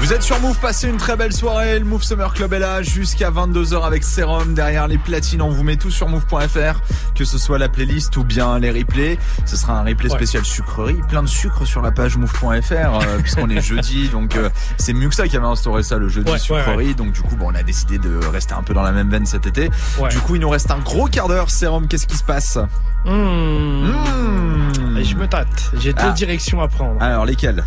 Vous 0.03 0.11
êtes 0.11 0.21
sur 0.21 0.37
Move, 0.41 0.57
passez 0.59 0.89
une 0.89 0.97
très 0.97 1.15
belle 1.15 1.31
soirée. 1.31 1.79
Le 1.79 1.85
Move 1.85 2.03
Summer 2.03 2.33
Club 2.33 2.51
est 2.51 2.59
là 2.59 2.81
jusqu'à 2.81 3.31
22h 3.31 3.85
avec 3.85 4.03
Serum 4.03 4.53
derrière 4.53 4.89
les 4.89 4.97
platines. 4.97 5.41
On 5.41 5.47
vous 5.49 5.63
met 5.63 5.77
tout 5.77 5.91
sur 5.91 6.09
move.fr, 6.09 6.81
que 7.15 7.23
ce 7.23 7.37
soit 7.37 7.57
la 7.57 7.69
playlist 7.69 8.17
ou 8.17 8.25
bien 8.25 8.59
les 8.59 8.69
replays. 8.69 9.17
Ce 9.45 9.55
sera 9.55 9.79
un 9.79 9.83
replay 9.85 10.09
Ouais. 10.09 10.17
spécial 10.17 10.43
sucrerie. 10.43 10.99
Plein 11.07 11.23
de 11.23 11.29
sucre 11.29 11.63
sur 11.65 11.81
la 11.81 11.91
page 11.91 12.17
move.fr, 12.17 12.43
euh, 12.73 13.19
puisqu'on 13.21 13.49
est 13.49 13.61
jeudi. 13.65 14.09
Donc, 14.09 14.35
euh, 14.35 14.49
c'est 14.77 14.91
Muxa 14.91 15.25
qui 15.29 15.37
avait 15.37 15.47
instauré 15.47 15.83
ça 15.83 15.95
le 15.95 16.09
jeudi 16.09 16.27
Ouais, 16.29 16.33
ouais, 16.33 16.39
sucrerie. 16.39 16.95
Donc, 16.95 17.13
du 17.13 17.21
coup, 17.21 17.37
bon, 17.37 17.51
on 17.53 17.55
a 17.55 17.63
décidé 17.63 17.97
de 17.97 18.19
rester 18.25 18.53
un 18.55 18.63
peu 18.63 18.73
dans 18.73 18.83
la 18.83 18.91
même 18.91 19.09
veine 19.09 19.25
cet 19.25 19.47
été. 19.47 19.69
Du 20.09 20.19
coup, 20.19 20.35
il 20.35 20.41
nous 20.41 20.49
reste 20.49 20.69
un 20.69 20.79
gros 20.79 21.07
quart 21.07 21.29
d'heure. 21.29 21.49
Serum, 21.49 21.87
qu'est-ce 21.87 22.07
qui 22.07 22.17
se 22.17 22.23
passe? 22.25 22.57
Mmh. 23.05 24.97
Et 24.97 25.03
Je 25.03 25.15
me 25.15 25.27
tâte. 25.27 25.71
J'ai 25.79 25.93
deux 25.93 25.99
Ah. 26.03 26.11
directions 26.11 26.61
à 26.61 26.67
prendre. 26.67 27.01
Alors, 27.01 27.25
lesquelles? 27.25 27.63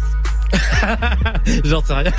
J'en 1.65 1.83
sais 1.83 1.95
rien. 1.95 2.13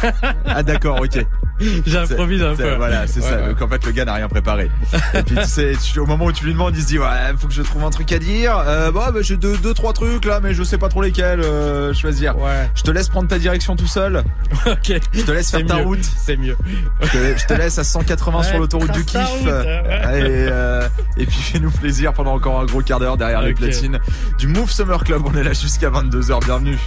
Ah, 0.45 0.61
d'accord, 0.63 0.99
ok. 1.01 1.25
J'improvise 1.85 2.43
un 2.43 2.55
peu. 2.55 2.75
Voilà, 2.75 3.07
c'est 3.07 3.21
Ouais, 3.21 3.29
ça. 3.29 3.37
ouais. 3.41 3.47
Donc 3.49 3.61
en 3.61 3.67
fait, 3.67 3.85
le 3.85 3.91
gars 3.91 4.05
n'a 4.05 4.13
rien 4.13 4.27
préparé. 4.27 4.69
Et 5.13 5.23
puis 5.23 5.35
tu 5.35 5.45
sais, 5.47 5.73
tu- 5.81 5.99
au 5.99 6.05
moment 6.05 6.25
où 6.25 6.31
tu 6.31 6.45
lui 6.45 6.53
demandes, 6.53 6.75
il 6.75 6.81
se 6.81 6.87
dit 6.87 6.99
ouais, 6.99 7.07
faut 7.37 7.47
que 7.47 7.53
je 7.53 7.61
trouve 7.63 7.83
un 7.83 7.89
truc 7.89 8.11
à 8.11 8.19
dire. 8.19 8.57
Euh, 8.65 8.91
bon, 8.91 8.99
bah, 9.11 9.19
j'ai 9.21 9.37
deux, 9.37 9.57
deux, 9.57 9.73
trois 9.73 9.93
trucs 9.93 10.25
là, 10.25 10.39
mais 10.41 10.53
je 10.53 10.63
sais 10.63 10.77
pas 10.77 10.89
trop 10.89 11.01
lesquels 11.01 11.41
euh, 11.41 11.93
choisir. 11.93 12.35
Je 12.75 12.83
te 12.83 12.91
laisse 12.91 13.09
prendre 13.09 13.27
ta 13.27 13.39
direction 13.39 13.75
tout 13.75 13.87
seul. 13.87 14.23
ok. 14.67 14.93
Je 15.13 15.21
te 15.21 15.31
laisse 15.31 15.49
faire 15.51 15.65
ta 15.65 15.77
route. 15.77 16.03
C'est 16.03 16.37
mieux. 16.37 16.57
Je 17.01 17.07
te, 17.07 17.37
je 17.39 17.45
te 17.45 17.53
laisse 17.53 17.77
à 17.79 17.83
180 17.83 18.43
sur 18.43 18.53
Ouais, 18.53 18.59
l'autoroute 18.59 18.91
du 18.91 19.03
kiff. 19.03 19.19
route, 19.27 19.47
hein, 19.47 19.53
ouais. 19.53 20.19
et, 20.19 20.47
euh, 20.51 20.87
et 21.17 21.25
puis 21.25 21.37
fais-nous 21.37 21.71
plaisir 21.71 22.13
pendant 22.13 22.33
encore 22.35 22.59
un 22.59 22.65
gros 22.65 22.81
quart 22.81 22.99
d'heure 22.99 23.17
derrière 23.17 23.41
les 23.41 23.53
platines 23.53 23.99
du 24.37 24.47
Move 24.47 24.69
Summer 24.71 25.03
Club. 25.03 25.23
On 25.25 25.35
est 25.35 25.43
là 25.43 25.53
jusqu'à 25.53 25.89
22h. 25.89 26.43
Bienvenue. 26.45 26.77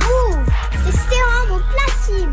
Move, 0.00 0.44
c'est 0.92 1.16
platine. 1.74 2.32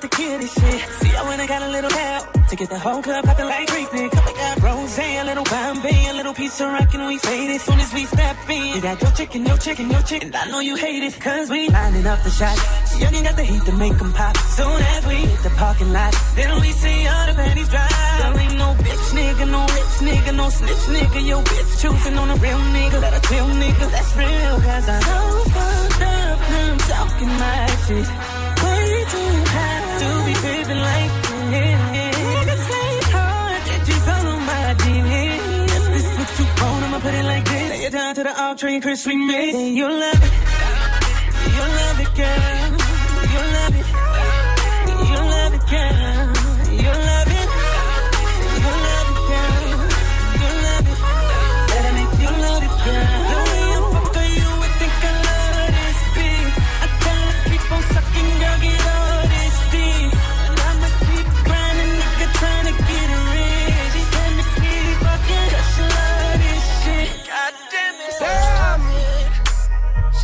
About 0.00 0.40
to 0.40 0.46
shit. 0.46 0.80
See, 1.00 1.16
I 1.16 1.22
went 1.28 1.40
and 1.40 1.48
got 1.48 1.62
a 1.62 1.68
little 1.68 1.90
help 1.90 2.48
to 2.48 2.56
get 2.56 2.70
the 2.70 2.78
whole 2.78 3.02
club 3.02 3.24
popping 3.24 3.46
like 3.46 3.68
Freaknik. 3.68 4.10
We 4.26 4.32
got 4.32 4.62
rose, 4.62 4.98
a 4.98 5.24
little 5.24 5.44
Bombay, 5.44 6.08
a 6.08 6.14
little 6.14 6.32
of 6.32 6.60
rock, 6.60 6.94
and 6.94 7.06
we 7.06 7.18
fade 7.18 7.50
it. 7.50 7.60
Soon 7.60 7.80
as 7.80 7.92
we 7.92 8.04
step 8.04 8.36
in, 8.48 8.74
you 8.74 8.80
got 8.80 9.00
your 9.02 9.10
chicken, 9.12 9.46
your 9.46 9.58
chicken, 9.58 9.90
your 9.90 10.02
chicken. 10.02 10.34
I 10.34 10.50
know 10.50 10.60
you 10.60 10.76
hate 10.76 11.02
it, 11.02 11.20
cause 11.20 11.50
we 11.50 11.68
lining 11.68 12.06
up 12.06 12.22
the 12.22 12.30
shots. 12.30 13.00
Young 13.00 13.14
ain't 13.14 13.24
got 13.24 13.36
the 13.36 13.44
heat 13.44 13.62
to 13.64 13.72
make 13.72 13.96
them 13.98 14.12
pop. 14.12 14.36
Soon 14.36 14.80
as 14.94 15.06
we 15.06 15.16
hit 15.16 15.42
the 15.42 15.50
parking 15.50 15.92
lot, 15.92 16.14
then 16.36 16.60
we 16.60 16.72
see 16.72 17.06
all 17.06 17.26
the 17.26 17.34
panties 17.34 17.68
drop. 17.68 17.90
There 17.90 18.40
ain't 18.40 18.56
no 18.56 18.74
bitch 18.84 19.06
nigga, 19.16 19.44
no 19.50 19.62
rich 19.76 19.96
nigga, 20.08 20.36
no 20.36 20.48
snitch 20.48 20.84
nigga. 20.96 21.26
Your 21.26 21.42
bitch 21.42 21.82
choosing 21.82 22.16
on 22.16 22.30
a 22.30 22.36
real 22.36 22.58
nigga, 22.76 23.00
let 23.00 23.12
a 23.12 23.22
real 23.32 23.46
nigga, 23.46 23.90
that's 23.90 24.16
real. 24.16 24.56
Cause 24.60 24.88
I'm 24.88 25.02
so 25.02 25.50
fucked 25.50 26.02
up, 26.02 26.38
I'm 26.50 26.78
talking 26.78 27.28
my 27.28 27.66
shit. 27.86 28.49
Put 37.02 37.14
it 37.14 37.24
like 37.24 37.44
this. 37.44 37.70
Lay 37.70 37.90
down 37.90 38.14
to 38.14 38.22
the 38.22 38.54
train, 38.56 38.80
Chris. 38.80 39.06
And 39.06 39.76
you 39.76 39.88
love 39.88 40.22
it, 40.22 40.32
you 41.56 41.64
love 41.80 42.00
it, 42.00 42.14
girl. 42.16 42.69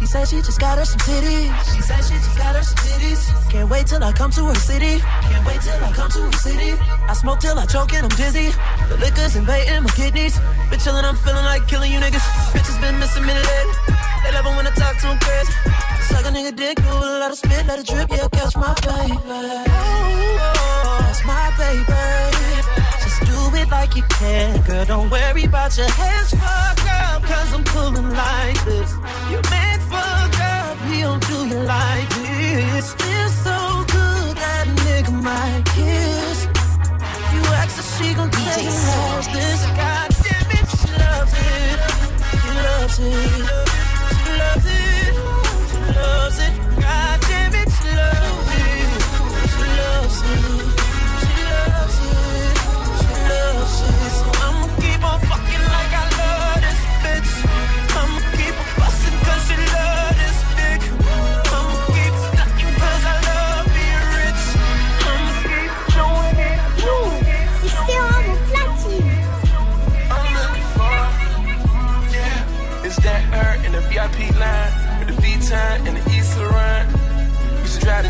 She 0.06 0.12
said 0.12 0.28
she 0.28 0.36
just 0.36 0.60
got 0.60 0.78
her 0.78 0.84
some 0.84 1.00
titties. 1.00 1.50
She 1.74 1.82
said 1.82 1.98
she 1.98 2.14
just 2.14 2.38
got 2.38 2.54
her 2.54 2.62
some 2.62 2.78
titties. 2.78 3.50
Can't 3.50 3.68
wait 3.68 3.88
till 3.88 4.04
I 4.04 4.12
come 4.12 4.30
to 4.38 4.44
her 4.44 4.54
city. 4.54 5.02
Can't 5.02 5.44
wait 5.44 5.60
till 5.60 5.82
I 5.82 5.90
come 5.90 6.08
to 6.10 6.20
her 6.30 6.32
city. 6.38 6.78
I 7.10 7.12
smoke 7.12 7.40
till 7.40 7.58
I 7.58 7.66
choke 7.66 7.92
and 7.92 8.06
I'm 8.06 8.16
dizzy. 8.16 8.54
The 8.88 8.98
liquor's 8.98 9.34
invading 9.34 9.82
my 9.82 9.90
kidneys. 9.98 10.38
Been 10.70 10.78
chillin', 10.78 11.02
I'm 11.02 11.16
feeling 11.16 11.42
like 11.42 11.66
killing 11.66 11.90
you 11.90 11.98
niggas. 11.98 12.22
Bitches 12.54 12.80
been 12.80 12.96
missing 13.00 13.26
me 13.26 13.34
lately. 13.34 13.74
They 14.22 14.30
love 14.30 14.46
when 14.46 14.68
I 14.68 14.70
talk 14.78 14.94
to 15.02 15.10
them 15.10 15.18
crazy. 15.18 15.52
Suck 16.06 16.24
a 16.24 16.30
nigga 16.30 16.54
dick, 16.54 16.76
do 16.76 16.86
a 16.86 17.18
lot 17.18 17.32
of 17.32 17.38
spit, 17.38 17.66
let 17.66 17.80
it 17.80 17.86
drip, 17.86 18.08
yeah, 18.08 18.28
catch 18.28 18.54
my 18.54 18.74
baby. 18.86 19.18
Oh, 19.26 20.98
that's 21.02 21.24
my 21.26 21.50
baby. 21.58 22.15
It 23.66 23.70
like 23.70 23.96
you 23.96 24.02
can, 24.02 24.62
girl. 24.62 24.84
Don't 24.84 25.10
worry 25.10 25.44
about 25.44 25.76
your 25.76 25.90
hands 25.90 26.30
fucked 26.30 26.86
up, 26.88 27.22
cause 27.22 27.52
I'm 27.52 27.64
pulling 27.64 28.10
like 28.10 28.64
this. 28.64 28.92
You 29.30 29.40
man 29.50 29.80
fucked 29.90 30.40
up, 30.40 30.78
he 30.88 31.00
don't 31.02 31.26
do 31.26 31.46
you 31.48 31.60
like 31.64 32.08
this. 32.10 32.94
Feels 32.94 33.34
so 33.42 33.84
good 33.88 34.36
that 34.36 34.66
nigga 34.84 35.12
might 35.22 35.64
kiss. 35.74 36.46
If 36.46 37.34
you 37.34 37.42
ask 37.58 37.76
her, 37.76 37.82
she 38.04 38.14
gon' 38.14 38.30
tell 38.30 38.62
you 38.62 38.70
how's 38.70 39.26
this. 39.28 39.66
God 39.74 40.10
damn 40.22 40.50
it, 40.58 40.68
she 40.78 40.90
loves 41.02 41.32
it. 41.34 41.78
She 42.42 42.50
loves 42.66 42.98
it. 42.98 43.30
She 44.14 44.30
loves 44.42 44.66
it. 44.66 45.14
She 45.70 45.78
loves 45.98 46.38
it. 46.38 46.52
God 46.80 47.20
damn 47.22 47.54
it, 47.54 47.68
she 47.78 47.90
loves 47.98 48.50
it. 48.54 49.02
She 49.50 49.66
loves 49.80 50.18
it. 50.22 50.44
She 51.26 51.42
loves 51.50 51.98
it. 52.06 52.75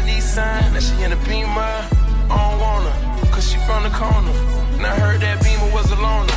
Nissan, 0.06 0.72
now 0.72 0.80
she 0.80 1.02
in 1.02 1.10
the 1.10 1.16
Beamer. 1.26 1.50
I 1.58 2.50
don't 2.50 2.60
want 2.60 2.84
her, 2.84 2.90
cause 2.90 3.00
she 3.00 3.05
from 3.66 3.82
the 3.82 3.90
corner. 3.90 4.30
And 4.78 4.86
I 4.86 4.94
heard 4.94 5.20
that 5.20 5.42
Beamer 5.42 5.70
was 5.74 5.90
a 5.90 5.96
loner. 5.96 6.32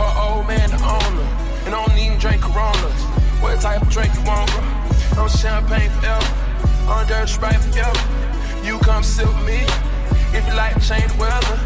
Her 0.00 0.12
old 0.26 0.48
man 0.48 0.70
the 0.70 0.80
owner, 0.80 1.28
and 1.66 1.74
I 1.74 1.86
don't 1.86 1.98
even 1.98 2.18
drink 2.18 2.40
Coronas. 2.42 3.00
What 3.42 3.60
type 3.60 3.82
of 3.82 3.90
drink 3.90 4.10
you 4.16 4.24
want, 4.24 4.50
bro? 4.50 4.62
No 5.14 5.28
champagne 5.28 5.90
forever, 6.00 6.30
on 6.90 7.06
dirty 7.06 7.30
sprite 7.30 7.60
forever. 7.60 8.04
You 8.64 8.78
come 8.78 9.02
sit 9.04 9.28
with 9.28 9.46
me, 9.46 9.60
if 10.36 10.42
you 10.48 10.54
like 10.54 10.74
to 10.74 10.80
change 10.80 11.12
the 11.12 11.18
weather. 11.18 11.56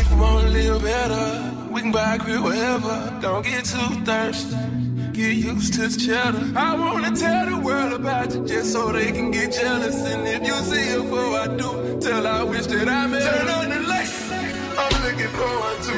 If 0.00 0.08
you 0.10 0.16
wanna 0.18 0.48
live 0.48 0.82
better, 0.82 1.24
we 1.72 1.80
can 1.80 1.90
buy 1.90 2.14
a 2.16 2.18
crib 2.18 2.42
wherever. 2.44 3.18
Don't 3.20 3.44
get 3.44 3.64
too 3.64 4.04
thirsty. 4.04 4.56
Get 5.12 5.34
used 5.34 5.74
to 5.74 5.88
the 5.88 5.98
cheddar. 5.98 6.44
I 6.56 6.74
wanna 6.74 7.14
tell 7.16 7.46
the 7.50 7.58
world 7.58 7.92
about 7.94 8.34
you 8.34 8.46
just 8.46 8.72
so 8.72 8.92
they 8.92 9.10
can 9.12 9.30
get 9.30 9.52
jealous. 9.52 9.98
And 10.04 10.26
if 10.26 10.46
you 10.46 10.54
see 10.70 10.86
her 10.92 11.00
before 11.00 11.34
I 11.44 11.46
do, 11.48 12.00
tell 12.00 12.26
I 12.26 12.42
wish 12.44 12.66
that 12.66 12.88
I 12.88 13.06
met. 13.06 13.22
Turn 13.22 13.48
on 13.48 13.68
the 13.70 13.88
lights. 13.88 14.01
I'm 14.78 14.94
looking 15.04 15.32
forward 15.38 15.78
to. 15.88 15.96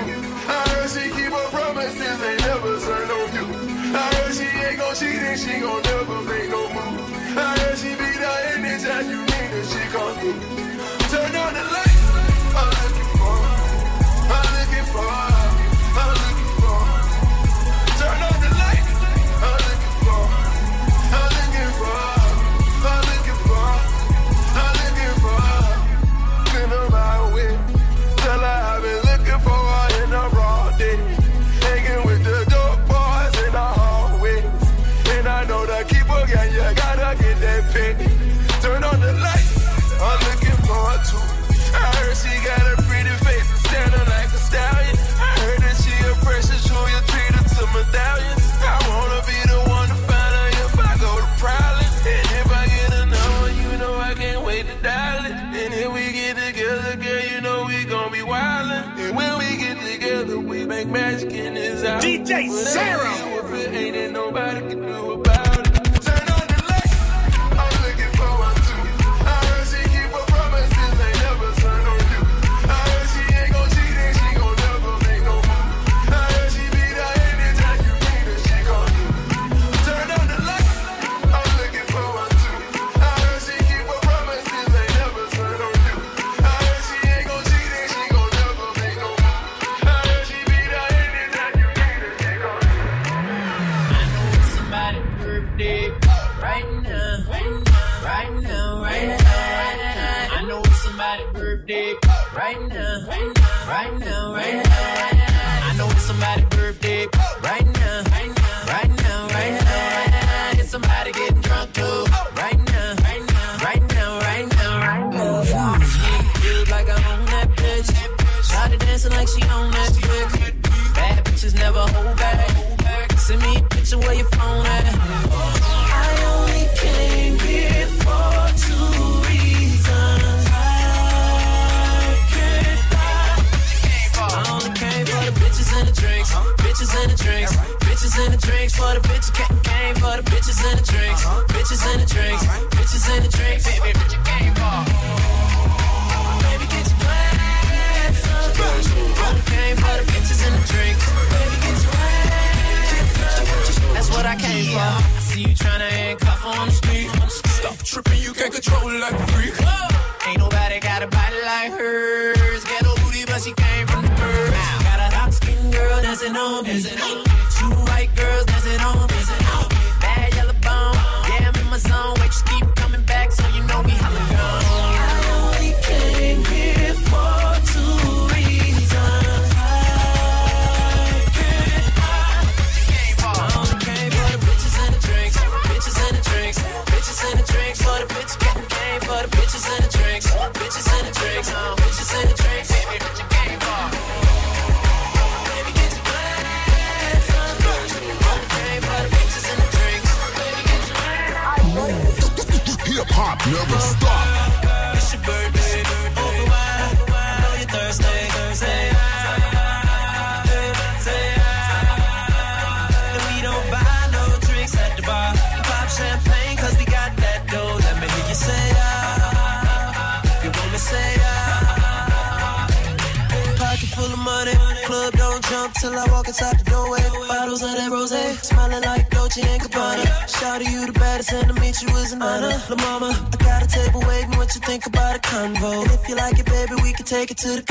I 0.49 0.61
heard 0.71 0.91
she 0.91 1.05
keep 1.11 1.33
her 1.33 1.49
promises, 1.51 2.23
ain't 2.23 2.41
never 2.41 2.79
turn 2.81 3.11
on 3.11 3.29
you. 3.37 3.47
I 3.95 4.15
heard 4.15 4.35
she 4.35 4.45
ain't 4.45 4.79
gon' 4.79 4.95
cheat 4.95 5.23
and 5.23 5.39
she 5.39 5.61
gon' 5.61 5.83
never 5.83 6.23
make 6.23 6.51
no 6.51 6.63
move. 6.73 7.39
I 7.39 7.59
heard 7.59 7.79
she 7.79 7.91
be 7.95 8.11
there 8.23 8.43
anytime 8.57 9.09
you 9.11 9.21
need 9.21 9.51
her, 9.55 9.65
she 9.65 9.83
come 9.93 10.15
through. 10.19 10.64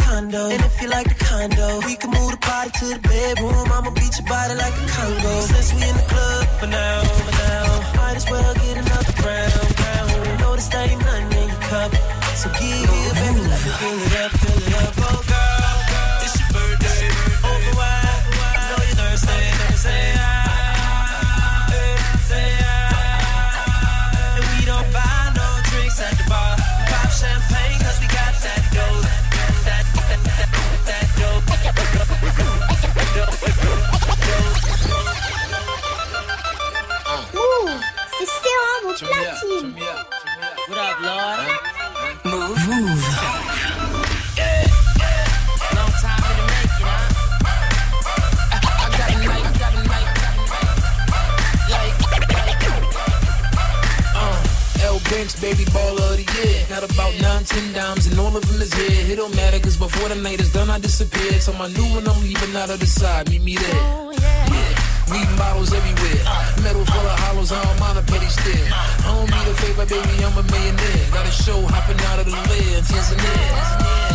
condo. 0.06 0.50
And 0.50 0.62
if 0.64 0.82
you 0.82 0.88
like 0.90 1.08
the 1.08 1.20
condo, 1.26 1.80
we 1.88 1.96
can 1.96 2.12
move 2.12 2.32
the 2.32 2.38
party 2.38 2.72
to 2.80 2.86
the 2.96 3.00
bedroom. 3.00 3.68
I'ma 3.76 3.92
beat 3.92 4.14
your 4.20 4.28
body 4.28 4.56
like 4.56 4.76
a 4.84 4.86
Congo. 4.96 5.34
Since 5.42 5.74
we 5.74 5.82
in 5.90 5.96
the 5.96 6.08
club 6.12 6.46
for 6.60 6.68
now, 6.68 7.04
for 7.26 7.34
now, 7.44 7.68
might 7.98 8.16
as 8.16 8.26
well 8.30 8.54
get 8.54 8.78
another 8.84 9.14
round. 9.26 9.80
round. 9.84 10.40
Notice 10.42 10.68
there 10.68 10.90
ain't 10.90 11.02
nothing 11.02 11.38
in 11.42 11.48
your 11.50 11.64
cup, 11.70 11.92
so 12.42 12.50
give 12.60 12.90
it 13.00 13.18
and 13.26 13.38
fill 13.80 14.00
it 14.08 14.16
up, 14.24 14.32
fill 14.42 14.62
it 14.68 14.76
up, 14.84 14.94
oh 14.98 15.24
girl. 15.28 15.53
about 56.94 57.14
nine, 57.20 57.44
ten 57.44 57.74
dimes, 57.74 58.06
and 58.08 58.20
all 58.20 58.36
of 58.36 58.46
them 58.48 58.62
is 58.62 58.74
here. 58.74 59.12
It 59.12 59.18
don't 59.18 59.36
matter, 59.36 59.60
cause 59.60 59.78
before 59.78 60.10
the 60.10 60.16
night 60.16 60.40
is 60.40 60.52
done, 60.54 60.70
I 60.70 60.80
disappear. 60.80 61.40
So 61.42 61.54
my 61.54 61.68
new 61.68 61.88
one, 61.94 62.08
I'm 62.08 62.22
leaving 62.22 62.56
out 62.56 62.70
of 62.70 62.80
the 62.80 62.86
side. 62.86 63.30
Meet 63.30 63.44
me 63.44 63.56
there. 63.56 63.70
Oh, 63.74 64.12
yeah. 64.12 64.54
yeah. 64.54 65.14
Need 65.14 65.30
models 65.38 65.74
everywhere. 65.74 66.22
Metal 66.64 66.86
full 66.86 67.08
of 67.14 67.20
hollows, 67.20 67.52
I 67.52 67.62
don't 67.64 67.80
mind 67.80 67.98
a 67.98 68.04
petty 68.04 68.30
stare. 68.30 68.68
I 68.72 69.10
don't 69.10 69.30
need 69.30 69.48
a 69.50 69.56
favor, 69.62 69.86
baby, 69.86 70.16
I'm 70.24 70.38
a 70.38 70.44
millionaire. 70.44 71.06
Got 71.12 71.28
a 71.28 71.32
show 71.32 71.60
hopping 71.66 72.00
out 72.10 72.20
of 72.20 72.26
the 72.26 72.38
lens, 72.38 72.88
yes 72.90 73.12
and 73.12 73.22
yes. 73.22 73.66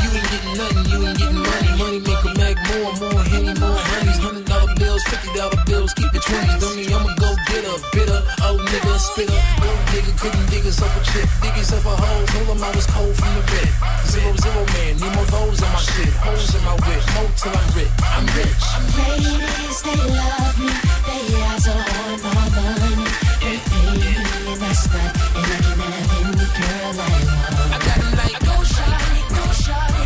You 0.02 0.08
ain't 0.18 0.28
getting 0.32 0.54
nothing, 0.56 0.86
you 0.92 0.98
ain't 1.06 1.18
getting 1.18 1.42
money. 1.42 1.70
Money 1.82 2.00
make 2.00 2.22
a 2.24 2.32
mag 2.38 2.56
more, 2.68 2.92
more, 3.02 3.22
henny, 3.26 3.54
more 3.58 3.78
honeys 3.90 4.47
bills, 4.76 5.02
fifty 5.04 5.30
dollar 5.36 5.60
bills, 5.66 5.94
keep 5.94 6.10
the 6.12 6.20
twenties 6.20 6.62
on 6.64 6.76
me. 6.76 6.84
I'ma 6.92 7.14
go 7.16 7.30
get 7.48 7.64
a 7.64 7.74
bitter, 7.92 8.20
old 8.44 8.60
nigga 8.60 8.98
spit 8.98 9.30
up 9.30 9.58
old 9.64 9.82
nigga 9.92 10.12
couldn't 10.20 10.46
dig 10.50 10.64
himself 10.64 10.92
a 10.96 11.00
chip, 11.12 11.28
dig 11.42 11.54
himself 11.54 11.84
a 11.86 11.94
hole, 11.94 12.26
told 12.26 12.48
him 12.56 12.62
I 12.62 12.70
was 12.74 12.86
cold 12.86 13.14
from 13.14 13.32
the 13.36 13.44
bed. 13.50 13.70
Zero 14.08 14.34
zero 14.36 14.62
man, 14.74 14.92
need 14.98 15.12
more 15.14 15.28
those 15.32 15.62
on 15.62 15.70
my 15.72 15.80
shit, 15.80 16.12
holes 16.24 16.54
in 16.54 16.62
my 16.64 16.74
whip, 16.84 17.02
no 17.14 17.22
till 17.38 17.54
I'm 17.54 17.68
rich, 17.76 17.92
I'm 18.02 18.26
rich. 18.36 18.64
Ladies, 18.98 19.78
they 19.84 20.00
love 20.16 20.56
me, 20.58 20.72
they 21.06 21.24
eyes 21.48 21.66
are 21.68 21.78
on 21.78 22.18
my 22.24 22.44
money, 22.56 23.06
they 23.42 23.56
pay 23.68 23.90
me, 24.00 24.12
and 24.50 24.60
that's 24.60 24.84
not, 24.92 25.12
and 25.38 25.46
I 25.46 25.58
can 25.62 25.78
have 25.78 26.12
any 26.18 26.46
girl 26.58 26.96
I 26.98 27.08
want. 27.08 27.72
I 27.72 27.78
got 27.86 27.96
them 28.02 28.12
like 28.18 28.38
go 28.42 28.56
shot, 28.64 29.00
go 29.32 29.44
shot. 29.52 29.97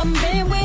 I'm 0.00 0.12
been 0.12 0.48
with 0.48 0.57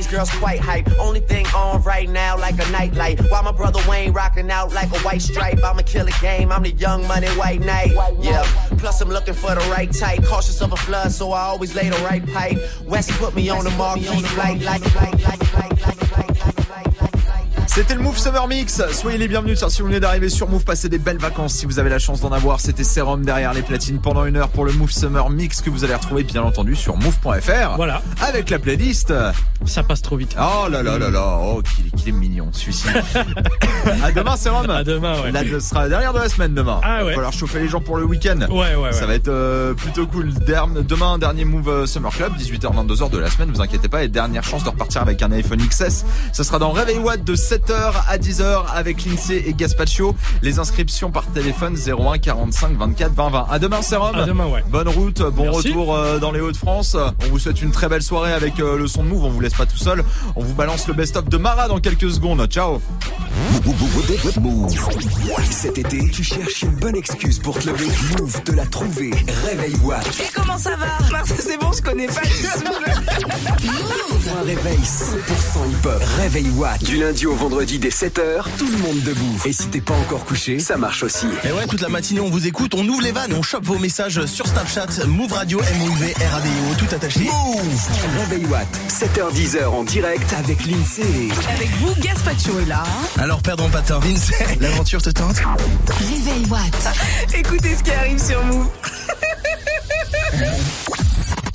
these 0.00 0.10
girls 0.10 0.30
quite 0.30 0.60
hype. 0.60 0.88
Only 0.98 1.20
thing 1.20 1.46
on 1.54 1.82
right 1.82 2.08
now, 2.08 2.38
like 2.38 2.54
a 2.54 2.70
nightlight. 2.70 3.20
While 3.30 3.42
my 3.42 3.52
brother 3.52 3.80
Wayne 3.86 4.14
rocking 4.14 4.50
out 4.50 4.72
like 4.72 4.90
a 4.92 4.98
white 5.00 5.20
stripe. 5.20 5.58
I'ma 5.62 5.82
kill 5.82 6.06
a 6.06 6.10
game. 6.22 6.50
I'm 6.50 6.62
the 6.62 6.70
young 6.70 7.06
money 7.06 7.28
white 7.40 7.60
knight. 7.60 7.92
Yeah. 8.18 8.42
Plus 8.78 8.98
I'm 9.02 9.10
looking 9.10 9.34
for 9.34 9.54
the 9.54 9.60
right 9.70 9.92
type. 9.92 10.24
Cautious 10.24 10.62
of 10.62 10.72
a 10.72 10.76
flood, 10.76 11.12
so 11.12 11.32
I 11.32 11.42
always 11.42 11.74
lay 11.74 11.90
the 11.90 11.98
right 11.98 12.26
pipe. 12.32 12.58
West 12.86 13.10
put 13.18 13.34
me 13.34 13.50
on 13.50 13.64
the 13.64 13.70
marquee 13.72 14.22
flight, 14.22 14.62
like, 14.62 14.82
like, 14.94 14.94
like, 14.94 15.28
like, 15.28 15.39
like. 15.39 15.39
C'était 17.80 17.94
le 17.94 18.02
Move 18.02 18.18
Summer 18.18 18.46
Mix. 18.46 18.82
Soyez 18.92 19.16
les 19.16 19.26
bienvenus 19.26 19.64
si 19.66 19.80
vous 19.80 19.88
venez 19.88 20.00
d'arriver 20.00 20.28
sur 20.28 20.46
Move. 20.50 20.64
Passez 20.64 20.90
des 20.90 20.98
belles 20.98 21.16
vacances 21.16 21.54
si 21.54 21.64
vous 21.64 21.78
avez 21.78 21.88
la 21.88 21.98
chance 21.98 22.20
d'en 22.20 22.30
avoir. 22.30 22.60
C'était 22.60 22.84
Serum 22.84 23.24
derrière 23.24 23.54
les 23.54 23.62
platines 23.62 24.02
pendant 24.02 24.26
une 24.26 24.36
heure 24.36 24.50
pour 24.50 24.66
le 24.66 24.72
Move 24.72 24.90
Summer 24.90 25.30
Mix 25.30 25.62
que 25.62 25.70
vous 25.70 25.82
allez 25.82 25.94
retrouver 25.94 26.22
bien 26.22 26.42
entendu 26.42 26.76
sur 26.76 26.98
move.fr. 26.98 27.76
Voilà. 27.76 28.02
Avec 28.20 28.50
la 28.50 28.58
playlist. 28.58 29.14
Ça 29.64 29.82
passe 29.82 30.02
trop 30.02 30.16
vite. 30.16 30.36
Oh 30.38 30.68
là 30.68 30.82
là 30.82 30.98
là 30.98 31.08
là. 31.08 31.38
Oh, 31.42 31.62
qu'il 31.62 32.08
est, 32.08 32.12
mignon 32.12 32.48
celui-ci. 32.52 32.86
à 34.02 34.12
demain, 34.12 34.36
Serum. 34.36 34.68
À 34.68 34.84
demain, 34.84 35.18
ouais. 35.22 35.32
Là, 35.32 35.40
ce 35.50 35.60
sera 35.60 35.84
la 35.84 35.88
dernière 35.88 36.12
de 36.12 36.18
la 36.18 36.28
semaine 36.28 36.54
demain. 36.54 36.80
Ah 36.82 36.98
ouais. 36.98 37.02
Il 37.02 37.06
va 37.06 37.14
falloir 37.14 37.32
chauffer 37.32 37.60
les 37.60 37.68
gens 37.68 37.80
pour 37.80 37.96
le 37.96 38.04
week-end. 38.04 38.40
Ouais, 38.50 38.74
ouais, 38.74 38.92
Ça 38.92 39.06
va 39.06 39.14
être 39.14 39.28
euh, 39.28 39.72
plutôt 39.72 40.06
cool. 40.06 40.34
Demain, 40.34 41.16
dernier 41.16 41.46
Move 41.46 41.68
euh, 41.70 41.86
Summer 41.86 42.12
Club, 42.12 42.34
18h, 42.36 42.74
22h 42.74 43.08
de 43.08 43.18
la 43.18 43.30
semaine. 43.30 43.50
Vous 43.50 43.62
inquiétez 43.62 43.88
pas. 43.88 44.02
Et 44.02 44.08
dernière 44.08 44.44
chance 44.44 44.64
de 44.64 44.68
repartir 44.68 45.00
avec 45.00 45.22
un 45.22 45.32
iPhone 45.32 45.60
XS. 45.66 46.04
Ce 46.34 46.42
sera 46.42 46.58
dans 46.58 46.72
Réveil 46.72 46.98
Watt 46.98 47.24
de 47.24 47.34
7h 47.70 48.02
à 48.08 48.18
10h 48.18 48.64
avec 48.74 49.04
Lindsay 49.04 49.44
et 49.46 49.54
Gaspacho. 49.54 50.16
Les 50.42 50.58
inscriptions 50.58 51.12
par 51.12 51.24
téléphone 51.26 51.76
01 51.76 52.18
45 52.18 52.76
24 52.76 53.12
20 53.12 53.30
20. 53.30 53.46
À 53.48 53.58
demain, 53.60 53.80
Serum. 53.80 54.16
À 54.16 54.24
demain, 54.24 54.46
ouais. 54.46 54.64
Bonne 54.68 54.88
route, 54.88 55.22
bon 55.22 55.44
Merci. 55.44 55.68
retour 55.68 55.94
euh, 55.94 56.18
dans 56.18 56.32
les 56.32 56.40
Hauts-de-France. 56.40 56.96
On 56.96 57.26
vous 57.28 57.38
souhaite 57.38 57.62
une 57.62 57.70
très 57.70 57.88
belle 57.88 58.02
soirée 58.02 58.32
avec 58.32 58.58
euh, 58.58 58.76
le 58.76 58.88
son 58.88 59.04
de 59.04 59.08
Move. 59.08 59.24
On 59.24 59.30
vous 59.30 59.40
laisse 59.40 59.54
pas 59.54 59.66
tout 59.66 59.76
seul. 59.76 60.02
On 60.34 60.42
vous 60.42 60.54
balance 60.54 60.88
le 60.88 60.94
best-of 60.94 61.28
de 61.28 61.36
Mara 61.36 61.68
dans 61.68 61.78
quelques 61.78 62.10
secondes. 62.10 62.44
Ciao. 62.50 62.80
Move. 64.40 64.74
Cet 65.48 65.78
été, 65.78 66.10
tu 66.10 66.24
cherches 66.24 66.62
une 66.62 66.74
bonne 66.74 66.96
excuse 66.96 67.38
pour 67.38 67.56
te 67.56 67.68
lever. 67.68 67.86
Move 68.18 68.42
te 68.42 68.50
l'a 68.50 68.66
trouvé. 68.66 69.12
Réveil 69.46 69.76
Watt. 69.84 70.04
Et 70.18 70.32
comment 70.34 70.58
ça 70.58 70.74
va? 70.74 70.86
Parce 71.08 71.30
que 71.30 71.40
c'est 71.40 71.58
bon, 71.60 71.70
je 71.72 71.82
connais 71.82 72.08
pas 72.08 72.22
du 72.22 72.42
tout. 72.42 73.68
Un 74.40 74.44
réveil 74.44 74.78
100% 74.78 75.70
hip-hop. 75.70 76.02
Réveil 76.18 76.48
Watt. 76.56 76.82
Du 76.82 76.98
lundi 76.98 77.26
au 77.26 77.34
vendredi 77.34 77.49
dès 77.50 77.88
7h, 77.88 78.44
tout 78.58 78.66
le 78.66 78.78
monde 78.78 79.02
debout. 79.02 79.40
Et 79.44 79.52
si 79.52 79.66
t'es 79.68 79.80
pas 79.80 79.94
encore 79.94 80.24
couché, 80.24 80.60
ça 80.60 80.76
marche 80.76 81.02
aussi. 81.02 81.26
Et 81.44 81.52
ouais, 81.52 81.66
toute 81.66 81.80
la 81.80 81.88
matinée, 81.88 82.20
on 82.20 82.30
vous 82.30 82.46
écoute, 82.46 82.74
on 82.74 82.86
ouvre 82.86 83.02
les 83.02 83.12
vannes, 83.12 83.32
on 83.36 83.42
chope 83.42 83.64
vos 83.64 83.78
messages 83.78 84.24
sur 84.26 84.46
Snapchat, 84.46 85.04
Move 85.06 85.32
Radio, 85.32 85.60
M-O-U-V, 85.60 86.14
R-A-D-I-O, 86.14 86.74
tout 86.78 86.94
attaché. 86.94 87.20
Move 87.24 87.88
Réveil 88.18 88.46
Watt. 88.46 88.68
7h10h 88.88 89.66
en 89.66 89.84
direct 89.84 90.32
avec 90.38 90.64
l'INSEE. 90.64 91.30
Avec 91.54 91.70
vous, 91.80 91.92
Gaspacho 92.00 92.60
est 92.60 92.66
là. 92.66 92.82
Alors, 93.18 93.42
perdons 93.42 93.68
pas 93.68 93.80
de 93.80 93.88
temps, 93.88 94.00
Vince, 94.00 94.30
l'aventure 94.60 95.02
te 95.02 95.10
tente? 95.10 95.36
Réveil 95.98 96.46
Watt. 96.48 96.88
Écoutez 97.34 97.76
ce 97.76 97.82
qui 97.82 97.90
arrive 97.90 98.24
sur 98.24 98.42
Move. 98.44 98.68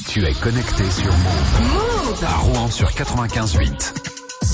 Tu 0.09 0.25
es 0.25 0.33
connecté 0.33 0.83
sur 0.91 1.11
Move. 1.11 1.61
Move 1.73 2.23
À 2.23 2.37
Rouen 2.37 2.69
sur 2.69 2.89
95.8. 2.89 4.14